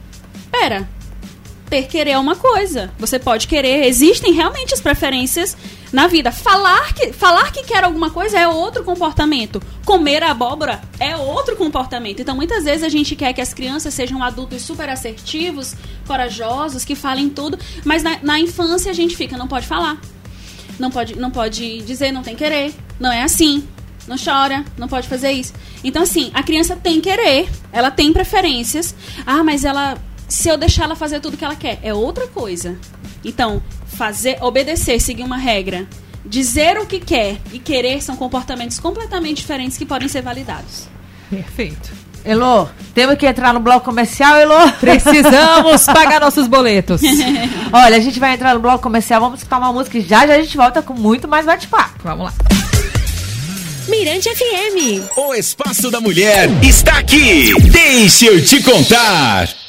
Pera. 0.50 0.88
Ter 1.72 1.88
querer 1.88 2.12
é 2.12 2.18
uma 2.18 2.36
coisa. 2.36 2.92
Você 3.00 3.18
pode 3.18 3.48
querer. 3.48 3.86
Existem 3.86 4.34
realmente 4.34 4.74
as 4.74 4.82
preferências 4.82 5.56
na 5.94 6.06
vida. 6.06 6.30
Falar 6.30 6.94
que, 6.94 7.14
falar 7.14 7.50
que 7.50 7.64
quer 7.64 7.86
alguma 7.86 8.12
coisa 8.12 8.38
é 8.38 8.46
outro 8.46 8.84
comportamento. 8.84 9.64
Comer 9.86 10.22
abóbora 10.22 10.82
é 11.00 11.16
outro 11.16 11.56
comportamento. 11.56 12.22
Então, 12.22 12.36
muitas 12.36 12.66
vezes 12.66 12.84
a 12.84 12.90
gente 12.90 13.16
quer 13.16 13.32
que 13.32 13.40
as 13.40 13.54
crianças 13.54 13.94
sejam 13.94 14.22
adultos 14.22 14.64
super 14.64 14.90
assertivos, 14.90 15.74
corajosos, 16.06 16.84
que 16.84 16.94
falem 16.94 17.30
tudo, 17.30 17.58
mas 17.86 18.04
na, 18.04 18.20
na 18.22 18.38
infância 18.38 18.92
a 18.92 18.94
gente 18.94 19.16
fica, 19.16 19.38
não 19.38 19.48
pode 19.48 19.66
falar. 19.66 19.98
Não 20.78 20.92
pode, 20.92 21.18
não 21.18 21.32
pode 21.32 21.84
dizer, 21.84 22.12
não 22.12 22.22
tem 22.22 22.36
querer. 22.36 22.74
Não 23.00 23.14
é 23.14 23.24
assim. 23.24 23.66
Não 24.06 24.18
chora, 24.18 24.66
não 24.78 24.90
pode 24.90 25.08
fazer 25.08 25.32
isso. 25.32 25.54
Então, 25.86 26.04
assim, 26.04 26.32
a 26.34 26.44
criança 26.44 26.76
tem 26.76 27.00
querer, 27.00 27.48
ela 27.72 27.90
tem 27.90 28.12
preferências. 28.12 28.94
Ah, 29.26 29.42
mas 29.42 29.64
ela. 29.64 29.98
Se 30.32 30.48
eu 30.48 30.56
deixar 30.56 30.86
ela 30.86 30.96
fazer 30.96 31.20
tudo 31.20 31.36
que 31.36 31.44
ela 31.44 31.58
quer, 31.58 31.78
é 31.84 31.94
outra 31.94 32.26
coisa. 32.26 32.78
Então, 33.22 33.62
fazer, 33.86 34.38
obedecer, 34.40 34.98
seguir 35.02 35.24
uma 35.24 35.36
regra, 35.36 35.86
dizer 36.26 36.78
o 36.78 36.86
que 36.86 37.02
quer 37.02 37.38
e 37.52 37.60
querer 37.60 38.02
são 38.02 38.16
comportamentos 38.16 38.80
completamente 38.80 39.42
diferentes 39.42 39.78
que 39.78 39.86
podem 39.86 40.08
ser 40.08 40.22
validados. 40.22 40.88
Perfeito. 41.30 41.92
Elô, 42.24 42.66
temos 42.94 43.18
que 43.18 43.28
entrar 43.28 43.54
no 43.54 43.60
bloco 43.60 43.84
comercial, 43.84 44.38
Elô? 44.38 44.72
Precisamos 44.80 45.86
pagar 45.88 46.22
nossos 46.22 46.48
boletos. 46.48 47.02
Olha, 47.74 47.98
a 47.98 48.00
gente 48.00 48.18
vai 48.18 48.34
entrar 48.34 48.54
no 48.54 48.62
bloco 48.62 48.82
comercial, 48.82 49.20
vamos 49.20 49.40
escutar 49.40 49.58
uma 49.58 49.74
música 49.74 49.98
e 49.98 50.02
já 50.02 50.26
já 50.26 50.36
a 50.36 50.42
gente 50.42 50.56
volta 50.56 50.82
com 50.82 50.94
muito 50.94 51.28
mais 51.28 51.46
bate-papo. 51.46 52.00
Vamos 52.06 52.28
lá. 52.28 52.34
Mirante 53.90 54.30
FM. 54.30 55.18
O 55.18 55.34
Espaço 55.36 55.92
da 55.92 56.00
Mulher 56.00 56.50
está 56.64 57.00
aqui. 57.00 57.54
Deixa 57.70 58.28
eu 58.28 58.42
te 58.46 58.64
contar. 58.64 59.61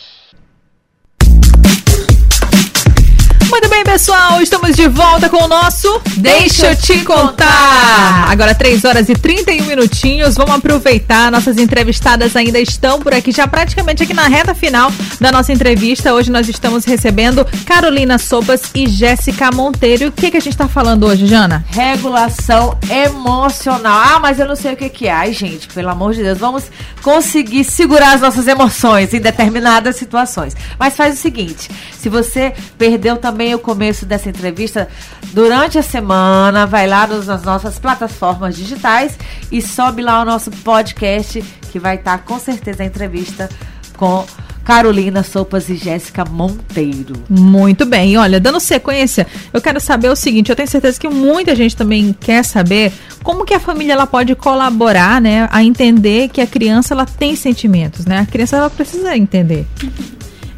Pessoal, 3.92 4.40
estamos 4.40 4.74
de 4.74 4.88
volta 4.88 5.28
com 5.28 5.44
o 5.44 5.48
nosso 5.48 6.00
Deixa 6.16 6.70
eu 6.70 6.76
te 6.76 7.04
contar. 7.04 8.30
Agora 8.30 8.54
3 8.54 8.84
horas 8.84 9.08
e 9.08 9.14
31 9.14 9.64
minutinhos. 9.64 10.34
Vamos 10.34 10.54
aproveitar. 10.54 11.30
Nossas 11.30 11.58
entrevistadas 11.58 12.36
ainda 12.36 12.58
estão 12.58 13.00
por 13.00 13.12
aqui, 13.12 13.32
já 13.32 13.46
praticamente 13.46 14.02
aqui 14.02 14.14
na 14.14 14.28
reta 14.28 14.54
final 14.54 14.90
da 15.20 15.32
nossa 15.32 15.52
entrevista. 15.52 16.14
Hoje 16.14 16.30
nós 16.30 16.48
estamos 16.48 16.84
recebendo 16.84 17.46
Carolina 17.66 18.18
Sopas 18.18 18.62
e 18.74 18.86
Jéssica 18.86 19.50
Monteiro. 19.52 20.08
O 20.08 20.12
que, 20.12 20.30
que 20.30 20.36
a 20.36 20.40
gente 20.40 20.54
está 20.54 20.68
falando 20.68 21.04
hoje, 21.06 21.26
Jana? 21.26 21.64
Regulação 21.68 22.78
emocional. 22.88 24.00
Ah, 24.04 24.18
mas 24.20 24.38
eu 24.38 24.46
não 24.46 24.56
sei 24.56 24.72
o 24.72 24.76
que, 24.76 24.88
que 24.88 25.08
é. 25.08 25.12
Ai, 25.12 25.32
gente, 25.32 25.68
pelo 25.68 25.90
amor 25.90 26.14
de 26.14 26.22
Deus, 26.22 26.38
vamos 26.38 26.64
conseguir 27.02 27.64
segurar 27.64 28.14
as 28.14 28.20
nossas 28.20 28.46
emoções 28.46 29.12
em 29.12 29.20
determinadas 29.20 29.96
situações. 29.96 30.56
Mas 30.78 30.96
faz 30.96 31.14
o 31.14 31.20
seguinte: 31.20 31.68
se 31.98 32.08
você 32.08 32.54
perdeu 32.78 33.16
também 33.16 33.54
o 33.54 33.58
começo 33.58 33.81
dessa 34.06 34.28
entrevista, 34.28 34.88
durante 35.32 35.78
a 35.78 35.82
semana, 35.82 36.66
vai 36.66 36.86
lá 36.86 37.06
nos- 37.06 37.26
nas 37.26 37.42
nossas 37.42 37.78
plataformas 37.78 38.56
digitais 38.56 39.18
e 39.50 39.60
sobe 39.60 40.02
lá 40.02 40.22
o 40.22 40.24
nosso 40.24 40.50
podcast, 40.50 41.42
que 41.70 41.78
vai 41.78 41.96
estar 41.96 42.18
com 42.18 42.38
certeza 42.38 42.82
a 42.82 42.86
entrevista 42.86 43.48
com 43.96 44.24
Carolina 44.64 45.24
Sopas 45.24 45.68
e 45.68 45.76
Jéssica 45.76 46.24
Monteiro. 46.24 47.14
Muito 47.28 47.84
bem. 47.84 48.16
Olha, 48.16 48.38
dando 48.38 48.60
sequência, 48.60 49.26
eu 49.52 49.60
quero 49.60 49.80
saber 49.80 50.08
o 50.08 50.14
seguinte, 50.14 50.50
eu 50.50 50.56
tenho 50.56 50.68
certeza 50.68 51.00
que 51.00 51.08
muita 51.08 51.54
gente 51.56 51.74
também 51.76 52.12
quer 52.12 52.44
saber 52.44 52.92
como 53.24 53.44
que 53.44 53.54
a 53.54 53.58
família 53.58 53.94
ela 53.94 54.06
pode 54.06 54.34
colaborar, 54.36 55.20
né, 55.20 55.48
a 55.50 55.64
entender 55.64 56.28
que 56.28 56.40
a 56.40 56.46
criança 56.46 56.94
ela 56.94 57.04
tem 57.06 57.34
sentimentos, 57.34 58.06
né? 58.06 58.20
A 58.20 58.26
criança 58.26 58.56
ela 58.56 58.70
precisa 58.70 59.16
entender. 59.16 59.66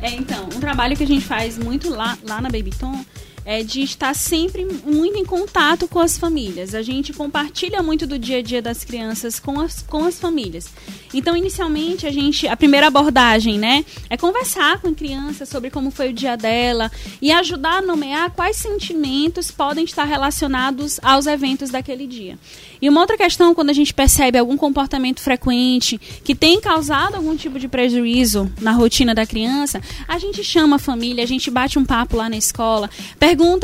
É, 0.04 0.10
então, 0.10 0.44
um 0.54 0.60
trabalho 0.60 0.94
que 0.94 1.02
a 1.02 1.06
gente 1.06 1.24
faz 1.24 1.56
muito 1.56 1.88
lá, 1.88 2.18
lá 2.24 2.38
na 2.38 2.50
Babyton 2.50 3.02
é 3.44 3.62
de 3.62 3.82
estar 3.82 4.14
sempre 4.14 4.64
muito 4.64 5.18
em 5.18 5.24
contato 5.24 5.86
com 5.86 5.98
as 5.98 6.16
famílias. 6.16 6.74
A 6.74 6.82
gente 6.82 7.12
compartilha 7.12 7.82
muito 7.82 8.06
do 8.06 8.18
dia 8.18 8.38
a 8.38 8.42
dia 8.42 8.62
das 8.62 8.84
crianças 8.84 9.38
com 9.38 9.60
as, 9.60 9.82
com 9.82 10.04
as 10.04 10.18
famílias. 10.18 10.70
Então, 11.12 11.36
inicialmente, 11.36 12.06
a 12.06 12.10
gente, 12.10 12.48
a 12.48 12.56
primeira 12.56 12.88
abordagem, 12.88 13.58
né, 13.58 13.84
é 14.08 14.16
conversar 14.16 14.80
com 14.80 14.88
a 14.88 14.94
criança 14.94 15.46
sobre 15.46 15.70
como 15.70 15.90
foi 15.90 16.10
o 16.10 16.12
dia 16.12 16.36
dela 16.36 16.90
e 17.20 17.30
ajudar 17.30 17.78
a 17.78 17.82
nomear 17.82 18.30
quais 18.30 18.56
sentimentos 18.56 19.50
podem 19.50 19.84
estar 19.84 20.04
relacionados 20.04 20.98
aos 21.02 21.26
eventos 21.26 21.70
daquele 21.70 22.06
dia. 22.06 22.38
E 22.80 22.88
uma 22.88 23.00
outra 23.00 23.16
questão, 23.16 23.54
quando 23.54 23.70
a 23.70 23.72
gente 23.72 23.94
percebe 23.94 24.38
algum 24.38 24.56
comportamento 24.56 25.20
frequente 25.20 25.98
que 25.98 26.34
tem 26.34 26.60
causado 26.60 27.14
algum 27.14 27.36
tipo 27.36 27.58
de 27.58 27.68
prejuízo 27.68 28.50
na 28.60 28.72
rotina 28.72 29.14
da 29.14 29.24
criança, 29.24 29.80
a 30.06 30.18
gente 30.18 30.42
chama 30.42 30.76
a 30.76 30.78
família, 30.78 31.22
a 31.22 31.26
gente 31.26 31.50
bate 31.50 31.78
um 31.78 31.84
papo 31.84 32.16
lá 32.16 32.28
na 32.28 32.36
escola, 32.36 32.90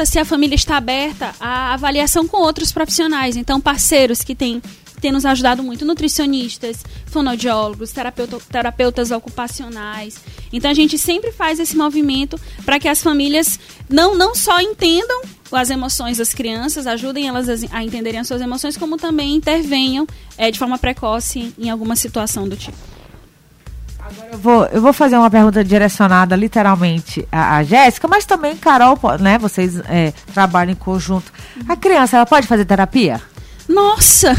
se 0.06 0.18
a 0.18 0.24
família 0.24 0.54
está 0.54 0.76
aberta 0.76 1.35
à 1.40 1.74
avaliação 1.74 2.26
com 2.26 2.38
outros 2.38 2.72
profissionais, 2.72 3.37
então 3.37 3.61
parceiros 3.61 4.22
que 4.22 4.35
têm 4.35 4.61
tem 5.00 5.11
nos 5.11 5.24
ajudado 5.24 5.62
muito, 5.62 5.85
nutricionistas, 5.85 6.85
fonoaudiólogos, 7.06 7.90
terapeuta, 7.90 8.38
terapeutas 8.50 9.11
ocupacionais. 9.11 10.20
Então 10.52 10.70
a 10.70 10.74
gente 10.74 10.98
sempre 10.98 11.33
faz 11.33 11.59
esse 11.59 11.76
movimento 11.76 12.38
para 12.66 12.78
que 12.78 12.87
as 12.87 13.02
famílias 13.02 13.59
não, 13.88 14.14
não 14.14 14.35
só 14.35 14.61
entendam 14.61 15.22
as 15.50 15.70
emoções 15.70 16.18
das 16.18 16.33
crianças, 16.33 16.87
ajudem 16.87 17.26
elas 17.26 17.48
a, 17.48 17.78
a 17.78 17.83
entenderem 17.83 18.20
as 18.20 18.28
suas 18.28 18.40
emoções, 18.40 18.76
como 18.76 18.96
também 18.96 19.35
intervenham 19.35 20.06
é, 20.37 20.50
de 20.50 20.59
forma 20.59 20.78
precoce 20.78 21.52
em 21.59 21.70
alguma 21.70 21.96
situação 21.96 22.48
do 22.48 22.56
tipo. 22.56 22.76
Eu 24.33 24.38
vou, 24.38 24.64
eu 24.66 24.81
vou 24.81 24.92
fazer 24.92 25.16
uma 25.16 25.31
pergunta 25.31 25.62
direcionada 25.64 26.37
literalmente 26.37 27.27
à, 27.31 27.57
à 27.57 27.62
Jéssica, 27.62 28.09
mas 28.09 28.25
também, 28.25 28.57
Carol, 28.57 28.99
né? 29.20 29.38
Vocês 29.38 29.81
é, 29.88 30.12
trabalham 30.33 30.73
em 30.73 30.77
conjunto. 30.77 31.33
A 31.68 31.77
criança, 31.77 32.16
ela 32.16 32.27
pode 32.27 32.46
fazer 32.46 32.64
terapia? 32.64 33.20
Nossa! 33.68 34.35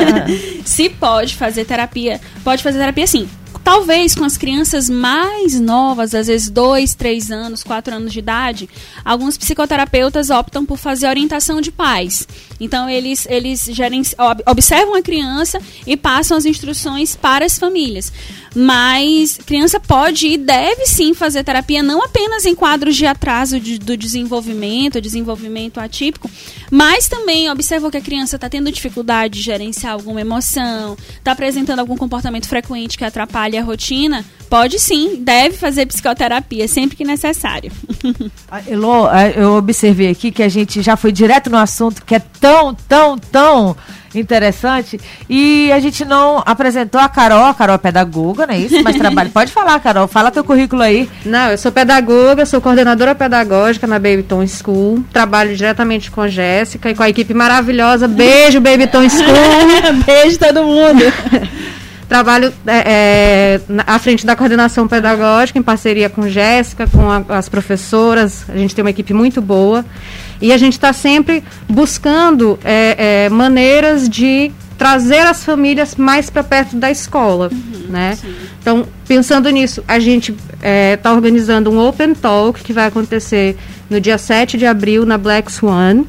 Se 0.64 0.88
pode 0.88 1.36
fazer 1.36 1.64
terapia, 1.64 2.20
pode 2.42 2.62
fazer 2.62 2.78
terapia 2.78 3.06
sim. 3.06 3.28
Talvez 3.62 4.14
com 4.14 4.24
as 4.24 4.36
crianças 4.36 4.90
mais 4.90 5.60
novas, 5.60 6.14
às 6.14 6.26
vezes 6.26 6.50
2, 6.50 6.94
3 6.94 7.30
anos, 7.30 7.62
4 7.62 7.94
anos 7.94 8.12
de 8.12 8.18
idade, 8.18 8.68
alguns 9.04 9.38
psicoterapeutas 9.38 10.30
optam 10.30 10.66
por 10.66 10.76
fazer 10.76 11.06
orientação 11.06 11.60
de 11.60 11.70
pais. 11.70 12.26
Então, 12.64 12.88
eles, 12.88 13.26
eles 13.28 13.64
gerenci- 13.72 14.14
ob- 14.18 14.42
observam 14.46 14.94
a 14.94 15.02
criança 15.02 15.60
e 15.86 15.96
passam 15.96 16.36
as 16.36 16.44
instruções 16.44 17.16
para 17.16 17.44
as 17.44 17.58
famílias. 17.58 18.12
Mas 18.54 19.38
criança 19.44 19.80
pode 19.80 20.26
e 20.28 20.36
deve 20.36 20.86
sim 20.86 21.14
fazer 21.14 21.42
terapia, 21.42 21.82
não 21.82 22.02
apenas 22.04 22.44
em 22.44 22.54
quadros 22.54 22.94
de 22.96 23.06
atraso 23.06 23.58
de- 23.58 23.78
do 23.78 23.96
desenvolvimento, 23.96 25.00
desenvolvimento 25.00 25.78
atípico, 25.80 26.30
mas 26.70 27.08
também 27.08 27.50
observou 27.50 27.90
que 27.90 27.96
a 27.96 28.00
criança 28.00 28.36
está 28.36 28.48
tendo 28.48 28.70
dificuldade 28.70 29.34
de 29.38 29.42
gerenciar 29.42 29.92
alguma 29.94 30.20
emoção, 30.20 30.96
está 31.18 31.32
apresentando 31.32 31.78
algum 31.80 31.96
comportamento 31.96 32.46
frequente 32.48 32.96
que 32.98 33.04
atrapalha 33.04 33.60
a 33.60 33.64
rotina, 33.64 34.24
pode 34.52 34.78
sim, 34.78 35.16
deve 35.18 35.56
fazer 35.56 35.86
psicoterapia 35.86 36.68
sempre 36.68 36.94
que 36.94 37.04
necessário. 37.04 37.72
Ah, 38.50 38.60
Elô, 38.68 39.06
ah, 39.06 39.30
eu 39.30 39.54
observei 39.54 40.10
aqui 40.10 40.30
que 40.30 40.42
a 40.42 40.48
gente 40.50 40.82
já 40.82 40.94
foi 40.94 41.10
direto 41.10 41.48
no 41.48 41.56
assunto 41.56 42.04
que 42.04 42.14
é 42.14 42.18
tão, 42.38 42.74
tão, 42.74 43.16
tão 43.16 43.74
interessante 44.14 45.00
e 45.26 45.72
a 45.72 45.80
gente 45.80 46.04
não 46.04 46.42
apresentou 46.44 47.00
a 47.00 47.08
Carol. 47.08 47.46
A 47.46 47.54
Carol 47.54 47.76
é 47.76 47.78
pedagoga, 47.78 48.46
não 48.46 48.52
é 48.52 48.58
isso? 48.58 48.82
Mas 48.82 48.96
trabalha. 48.96 49.30
Pode 49.32 49.50
falar, 49.50 49.80
Carol. 49.80 50.06
Fala 50.06 50.30
teu 50.30 50.44
currículo 50.44 50.82
aí. 50.82 51.08
Não, 51.24 51.50
eu 51.50 51.56
sou 51.56 51.72
pedagoga, 51.72 52.44
sou 52.44 52.60
coordenadora 52.60 53.14
pedagógica 53.14 53.86
na 53.86 53.98
Babyton 53.98 54.46
School. 54.46 55.02
Trabalho 55.14 55.56
diretamente 55.56 56.10
com 56.10 56.20
a 56.20 56.28
Jéssica 56.28 56.90
e 56.90 56.94
com 56.94 57.02
a 57.02 57.08
equipe 57.08 57.32
maravilhosa. 57.32 58.06
Beijo, 58.06 58.60
Babyton 58.60 59.08
School. 59.08 60.04
Beijo 60.04 60.38
todo 60.38 60.62
mundo. 60.62 61.04
Trabalho 62.12 62.52
é, 62.66 62.82
é, 62.86 63.60
à 63.86 63.98
frente 63.98 64.26
da 64.26 64.36
coordenação 64.36 64.86
pedagógica, 64.86 65.58
em 65.58 65.62
parceria 65.62 66.10
com 66.10 66.28
Jéssica, 66.28 66.86
com 66.86 67.10
a- 67.10 67.24
as 67.38 67.48
professoras. 67.48 68.44
A 68.50 68.56
gente 68.58 68.74
tem 68.74 68.84
uma 68.84 68.90
equipe 68.90 69.14
muito 69.14 69.40
boa. 69.40 69.82
E 70.38 70.52
a 70.52 70.58
gente 70.58 70.74
está 70.74 70.92
sempre 70.92 71.42
buscando 71.66 72.58
é, 72.62 73.24
é, 73.24 73.28
maneiras 73.30 74.10
de 74.10 74.52
trazer 74.76 75.20
as 75.20 75.42
famílias 75.42 75.96
mais 75.96 76.28
para 76.28 76.42
perto 76.44 76.76
da 76.76 76.90
escola. 76.90 77.50
né? 77.88 78.18
Então, 78.60 78.86
pensando 79.08 79.48
nisso, 79.48 79.82
a 79.88 79.98
gente 79.98 80.36
está 80.94 81.14
organizando 81.14 81.70
um 81.70 81.78
Open 81.78 82.14
Talk 82.14 82.62
que 82.62 82.74
vai 82.74 82.88
acontecer 82.88 83.56
no 83.88 83.98
dia 83.98 84.18
7 84.18 84.58
de 84.58 84.66
abril 84.66 85.06
na 85.06 85.16
Black 85.16 85.50
Swan. 85.50 86.04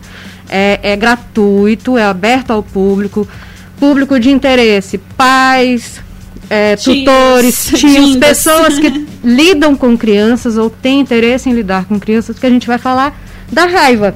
É, 0.50 0.80
é 0.84 0.96
gratuito, 0.98 1.98
é 1.98 2.04
aberto 2.04 2.52
ao 2.52 2.62
público 2.62 3.26
público 3.80 4.20
de 4.20 4.30
interesse, 4.30 4.98
pais, 4.98 6.02
é, 6.50 6.76
Tios, 6.76 6.98
tutores, 6.98 7.66
tios, 7.76 7.82
tindas. 7.82 8.30
pessoas 8.30 8.80
que 8.80 8.90
lidam 9.24 9.76
com 9.76 9.98
crianças 9.98 10.58
ou 10.58 10.70
têm 10.70 11.00
interesse 11.00 11.50
em 11.50 11.54
lidar 11.54 11.86
com 11.86 12.00
crianças, 12.00 12.38
que 12.38 12.46
a 12.46 12.50
gente 12.50 12.68
vai 12.68 12.78
falar 12.78 13.20
da 13.52 13.66
raiva. 13.66 14.14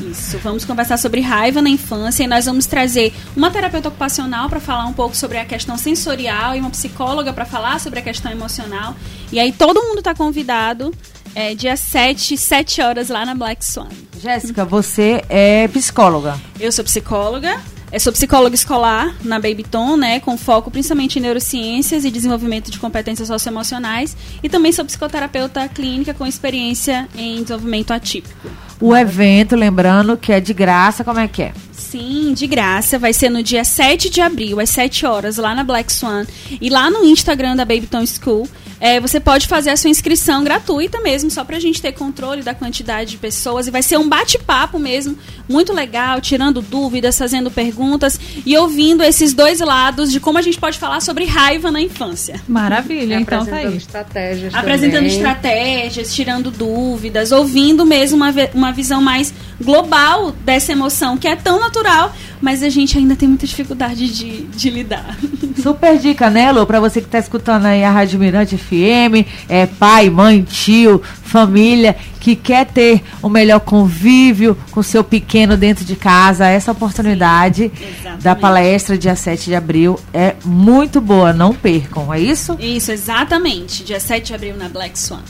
Isso, 0.00 0.38
vamos 0.38 0.64
conversar 0.64 0.96
sobre 0.96 1.20
raiva 1.20 1.60
na 1.60 1.68
infância 1.68 2.24
e 2.24 2.26
nós 2.26 2.46
vamos 2.46 2.64
trazer 2.64 3.12
uma 3.36 3.50
terapeuta 3.50 3.88
ocupacional 3.88 4.48
para 4.48 4.58
falar 4.58 4.86
um 4.86 4.92
pouco 4.92 5.14
sobre 5.14 5.36
a 5.36 5.44
questão 5.44 5.76
sensorial 5.76 6.56
e 6.56 6.60
uma 6.60 6.70
psicóloga 6.70 7.32
para 7.32 7.44
falar 7.44 7.78
sobre 7.80 7.98
a 7.98 8.02
questão 8.02 8.32
emocional. 8.32 8.96
E 9.30 9.38
aí 9.38 9.52
todo 9.52 9.82
mundo 9.82 9.98
está 9.98 10.14
convidado, 10.14 10.94
é, 11.34 11.54
dia 11.54 11.76
7, 11.76 12.36
7 12.36 12.80
horas 12.80 13.08
lá 13.08 13.26
na 13.26 13.34
Black 13.34 13.64
Swan. 13.64 13.88
Jéssica, 14.20 14.64
você 14.64 15.22
é 15.28 15.68
psicóloga. 15.68 16.40
Eu 16.58 16.72
sou 16.72 16.84
psicóloga, 16.84 17.60
eu 17.92 17.98
sou 17.98 18.12
psicóloga 18.12 18.54
escolar 18.54 19.16
na 19.24 19.40
Babyton, 19.40 19.96
né, 19.96 20.20
com 20.20 20.38
foco 20.38 20.70
principalmente 20.70 21.18
em 21.18 21.22
neurociências 21.22 22.04
e 22.04 22.10
desenvolvimento 22.10 22.70
de 22.70 22.78
competências 22.78 23.28
socioemocionais, 23.28 24.16
e 24.42 24.48
também 24.48 24.72
sou 24.72 24.84
psicoterapeuta 24.84 25.68
clínica 25.68 26.14
com 26.14 26.26
experiência 26.26 27.08
em 27.16 27.42
desenvolvimento 27.42 27.92
atípico. 27.92 28.48
O 28.80 28.96
evento, 28.96 29.56
lembrando 29.56 30.16
que 30.16 30.32
é 30.32 30.40
de 30.40 30.54
graça, 30.54 31.04
como 31.04 31.18
é 31.18 31.28
que 31.28 31.42
é? 31.42 31.52
Sim, 31.72 32.32
de 32.32 32.46
graça. 32.46 32.98
Vai 32.98 33.12
ser 33.12 33.28
no 33.28 33.42
dia 33.42 33.62
7 33.62 34.08
de 34.08 34.22
abril, 34.22 34.58
às 34.58 34.70
7 34.70 35.04
horas, 35.04 35.36
lá 35.36 35.54
na 35.54 35.62
Black 35.62 35.92
Swan. 35.92 36.24
E 36.60 36.70
lá 36.70 36.88
no 36.88 37.04
Instagram 37.04 37.56
da 37.56 37.64
Babyton 37.66 38.06
School, 38.06 38.48
é, 38.80 38.98
você 38.98 39.20
pode 39.20 39.46
fazer 39.46 39.70
a 39.70 39.76
sua 39.76 39.90
inscrição 39.90 40.42
gratuita 40.42 41.00
mesmo, 41.00 41.30
só 41.30 41.44
pra 41.44 41.60
gente 41.60 41.82
ter 41.82 41.92
controle 41.92 42.42
da 42.42 42.54
quantidade 42.54 43.10
de 43.10 43.16
pessoas. 43.18 43.66
E 43.66 43.70
vai 43.70 43.82
ser 43.82 43.98
um 43.98 44.08
bate-papo 44.08 44.78
mesmo, 44.78 45.16
muito 45.48 45.72
legal, 45.72 46.20
tirando 46.20 46.62
dúvidas, 46.62 47.18
fazendo 47.18 47.50
perguntas 47.50 48.18
e 48.46 48.56
ouvindo 48.56 49.02
esses 49.02 49.34
dois 49.34 49.60
lados 49.60 50.10
de 50.10 50.18
como 50.18 50.38
a 50.38 50.42
gente 50.42 50.58
pode 50.58 50.78
falar 50.78 51.00
sobre 51.00 51.26
raiva 51.26 51.70
na 51.70 51.80
infância. 51.80 52.40
Maravilha, 52.48 53.16
então 53.20 53.44
tá 53.44 53.44
apresentando 53.44 53.72
aí. 53.72 53.76
estratégias 53.76 54.54
Apresentando 54.54 54.94
também. 54.94 55.10
estratégias, 55.16 56.14
tirando 56.14 56.50
dúvidas, 56.50 57.32
ouvindo 57.32 57.84
mesmo 57.84 58.16
uma, 58.16 58.32
uma 58.54 58.72
visão 58.72 59.02
mais 59.02 59.34
global 59.62 60.32
dessa 60.32 60.72
emoção 60.72 61.18
que 61.18 61.28
é 61.28 61.36
tão 61.36 61.60
natural, 61.60 62.14
mas 62.40 62.62
a 62.62 62.70
gente 62.70 62.96
ainda 62.96 63.14
tem 63.14 63.28
muita 63.28 63.46
dificuldade 63.46 64.08
de, 64.08 64.42
de 64.42 64.70
lidar. 64.70 65.16
Super 65.62 65.98
dica, 65.98 66.30
né, 66.30 66.50
Lu? 66.50 66.66
Pra 66.66 66.80
você 66.80 67.00
que 67.02 67.08
tá 67.08 67.18
escutando 67.18 67.66
aí 67.66 67.84
a 67.84 67.90
Rádio 67.90 68.18
Mirante 68.18 68.56
FM, 68.70 69.26
é 69.48 69.66
pai, 69.66 70.08
mãe, 70.08 70.42
tio, 70.42 71.02
família, 71.24 71.96
que 72.20 72.36
quer 72.36 72.66
ter 72.66 73.02
o 73.22 73.28
melhor 73.28 73.60
convívio 73.60 74.56
com 74.70 74.82
seu 74.82 75.02
pequeno 75.02 75.56
dentro 75.56 75.84
de 75.84 75.96
casa, 75.96 76.46
essa 76.46 76.70
oportunidade 76.70 77.72
exatamente. 77.74 78.22
da 78.22 78.36
palestra 78.36 78.96
dia 78.96 79.16
7 79.16 79.46
de 79.46 79.54
abril 79.54 79.98
é 80.12 80.34
muito 80.44 81.00
boa, 81.00 81.32
não 81.32 81.54
percam, 81.54 82.12
é 82.12 82.20
isso? 82.20 82.56
Isso, 82.60 82.92
exatamente. 82.92 83.82
Dia 83.84 83.98
7 83.98 84.26
de 84.26 84.34
abril 84.34 84.56
na 84.56 84.68
Black 84.68 84.98
Swan. 84.98 85.22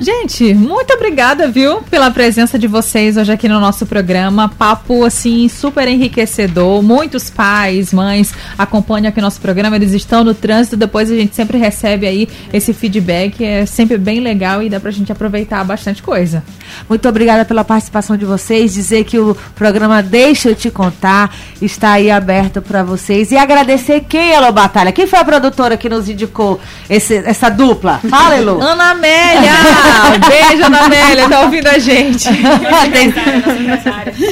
Gente, 0.00 0.54
muito 0.54 0.92
obrigada, 0.94 1.48
viu, 1.48 1.82
pela 1.82 2.10
presença 2.10 2.58
de 2.58 2.66
vocês 2.66 3.16
hoje 3.16 3.32
aqui 3.32 3.48
no 3.48 3.60
nosso 3.60 3.86
programa. 3.86 4.48
Papo, 4.48 5.04
assim, 5.04 5.48
super 5.48 5.86
enriquecedor. 5.88 6.82
Muitos 6.82 7.30
pais, 7.30 7.92
mães 7.92 8.32
acompanham 8.56 9.08
aqui 9.08 9.20
nosso 9.20 9.40
programa, 9.40 9.76
eles 9.76 9.92
estão 9.92 10.24
no 10.24 10.34
trânsito. 10.34 10.76
Depois 10.76 11.10
a 11.10 11.14
gente 11.14 11.34
sempre 11.34 11.58
recebe 11.58 12.06
aí 12.06 12.28
esse 12.52 12.72
feedback. 12.72 13.44
É 13.44 13.66
sempre 13.66 13.96
bem 13.98 14.20
legal 14.20 14.62
e 14.62 14.68
dá 14.68 14.80
pra 14.80 14.90
gente 14.90 15.12
aproveitar 15.12 15.62
bastante 15.64 16.02
coisa. 16.02 16.42
Muito 16.88 17.08
obrigada 17.08 17.44
pela 17.44 17.64
participação 17.64 18.16
de 18.16 18.24
vocês. 18.24 18.74
Dizer 18.74 19.04
que 19.04 19.18
o 19.18 19.36
programa 19.54 20.02
Deixa 20.02 20.48
eu 20.50 20.54
te 20.54 20.70
contar 20.70 21.34
está 21.60 21.92
aí 21.92 22.10
aberto 22.10 22.60
para 22.62 22.82
vocês. 22.82 23.30
E 23.30 23.36
agradecer 23.36 24.04
quem, 24.08 24.32
Elo 24.32 24.50
Batalha? 24.52 24.92
Quem 24.92 25.06
foi 25.06 25.18
a 25.18 25.24
produtora 25.24 25.76
que 25.76 25.88
nos 25.88 26.08
indicou 26.08 26.60
esse- 26.88 27.16
essa 27.24 27.48
dupla? 27.48 28.00
Fala, 28.08 28.36
Elo. 28.36 28.60
Ana 28.60 28.90
Amélia! 28.90 29.67
Beijo, 30.28 30.64
Ana 30.64 30.84
Amélia, 30.84 31.28
tá 31.28 31.40
ouvindo 31.40 31.66
a 31.66 31.78
gente. 31.78 32.28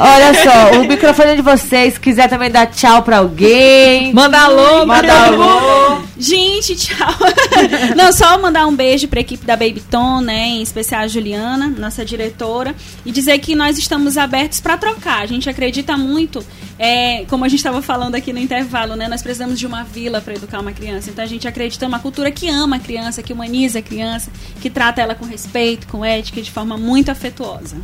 Olha 0.00 0.34
só, 0.42 0.80
o 0.80 0.88
microfone 0.88 1.30
é 1.30 1.36
de 1.36 1.42
vocês. 1.42 1.94
Se 1.94 2.00
quiser 2.00 2.28
também 2.28 2.50
dar 2.50 2.66
tchau 2.66 3.02
para 3.02 3.18
alguém. 3.18 4.12
Manda 4.12 4.40
alô, 4.40 4.86
Manda 4.86 5.02
pra 5.02 5.26
alô. 5.26 6.06
Gente, 6.18 6.74
tchau. 6.76 7.14
Não, 7.94 8.10
só 8.10 8.38
mandar 8.38 8.66
um 8.66 8.74
beijo 8.74 9.06
para 9.06 9.20
a 9.20 9.22
equipe 9.22 9.44
da 9.44 9.54
Babyton, 9.54 10.22
né, 10.22 10.46
em 10.48 10.62
especial 10.62 11.02
a 11.02 11.08
Juliana, 11.08 11.68
nossa 11.68 12.04
diretora, 12.04 12.74
e 13.04 13.12
dizer 13.12 13.38
que 13.38 13.54
nós 13.54 13.76
estamos 13.76 14.16
abertos 14.16 14.60
para 14.60 14.78
trocar. 14.78 15.20
A 15.20 15.26
gente 15.26 15.48
acredita 15.50 15.96
muito, 15.96 16.44
é, 16.78 17.24
como 17.28 17.44
a 17.44 17.48
gente 17.48 17.58
estava 17.58 17.82
falando 17.82 18.14
aqui 18.14 18.32
no 18.32 18.38
intervalo, 18.38 18.96
né, 18.96 19.08
nós 19.08 19.22
precisamos 19.22 19.58
de 19.58 19.66
uma 19.66 19.84
vila 19.84 20.20
para 20.22 20.34
educar 20.34 20.60
uma 20.60 20.72
criança. 20.72 21.10
Então 21.10 21.22
a 21.22 21.28
gente 21.28 21.46
acredita 21.46 21.84
em 21.84 21.88
uma 21.88 21.98
cultura 21.98 22.30
que 22.30 22.48
ama 22.48 22.76
a 22.76 22.80
criança, 22.80 23.22
que 23.22 23.32
humaniza 23.32 23.80
a 23.80 23.82
criança, 23.82 24.30
que 24.62 24.70
trata 24.70 25.02
ela 25.02 25.14
com 25.14 25.25
respeito, 25.26 25.86
com 25.88 26.04
ética, 26.04 26.40
e 26.40 26.42
de 26.42 26.50
forma 26.50 26.76
muito 26.76 27.10
afetuosa. 27.10 27.76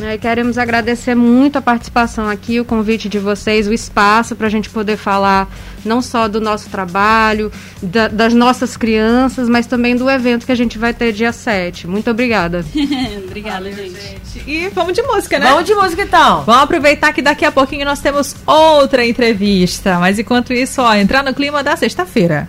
E 0.00 0.18
queremos 0.18 0.58
agradecer 0.58 1.14
muito 1.14 1.58
a 1.58 1.62
participação 1.62 2.28
aqui, 2.28 2.58
o 2.58 2.64
convite 2.64 3.08
de 3.08 3.18
vocês, 3.20 3.68
o 3.68 3.72
espaço 3.72 4.34
para 4.34 4.46
a 4.48 4.50
gente 4.50 4.68
poder 4.70 4.96
falar 4.96 5.48
não 5.84 6.00
só 6.02 6.26
do 6.26 6.40
nosso 6.40 6.68
trabalho, 6.70 7.52
da- 7.80 8.08
das 8.08 8.32
nossas 8.34 8.76
crianças, 8.76 9.48
mas 9.48 9.66
também 9.66 9.94
do 9.94 10.10
evento 10.10 10.44
que 10.46 10.50
a 10.50 10.56
gente 10.56 10.76
vai 10.78 10.92
ter 10.94 11.12
dia 11.12 11.30
7. 11.30 11.86
Muito 11.86 12.10
obrigada. 12.10 12.64
Obrigada, 13.26 13.70
gente. 13.70 14.42
E 14.46 14.68
vamos 14.70 14.94
de 14.94 15.02
música, 15.02 15.38
né? 15.38 15.50
Vamos 15.50 15.66
de 15.66 15.74
música 15.74 16.02
então. 16.02 16.42
Vamos 16.44 16.62
aproveitar 16.62 17.12
que 17.12 17.22
daqui 17.22 17.44
a 17.44 17.52
pouquinho 17.52 17.84
nós 17.84 18.00
temos 18.00 18.34
outra 18.46 19.04
entrevista. 19.06 19.98
Mas 20.00 20.18
enquanto 20.18 20.52
isso, 20.52 20.80
ó, 20.82 20.92
entrar 20.94 21.22
no 21.22 21.34
clima 21.34 21.62
da 21.62 21.76
sexta-feira. 21.76 22.48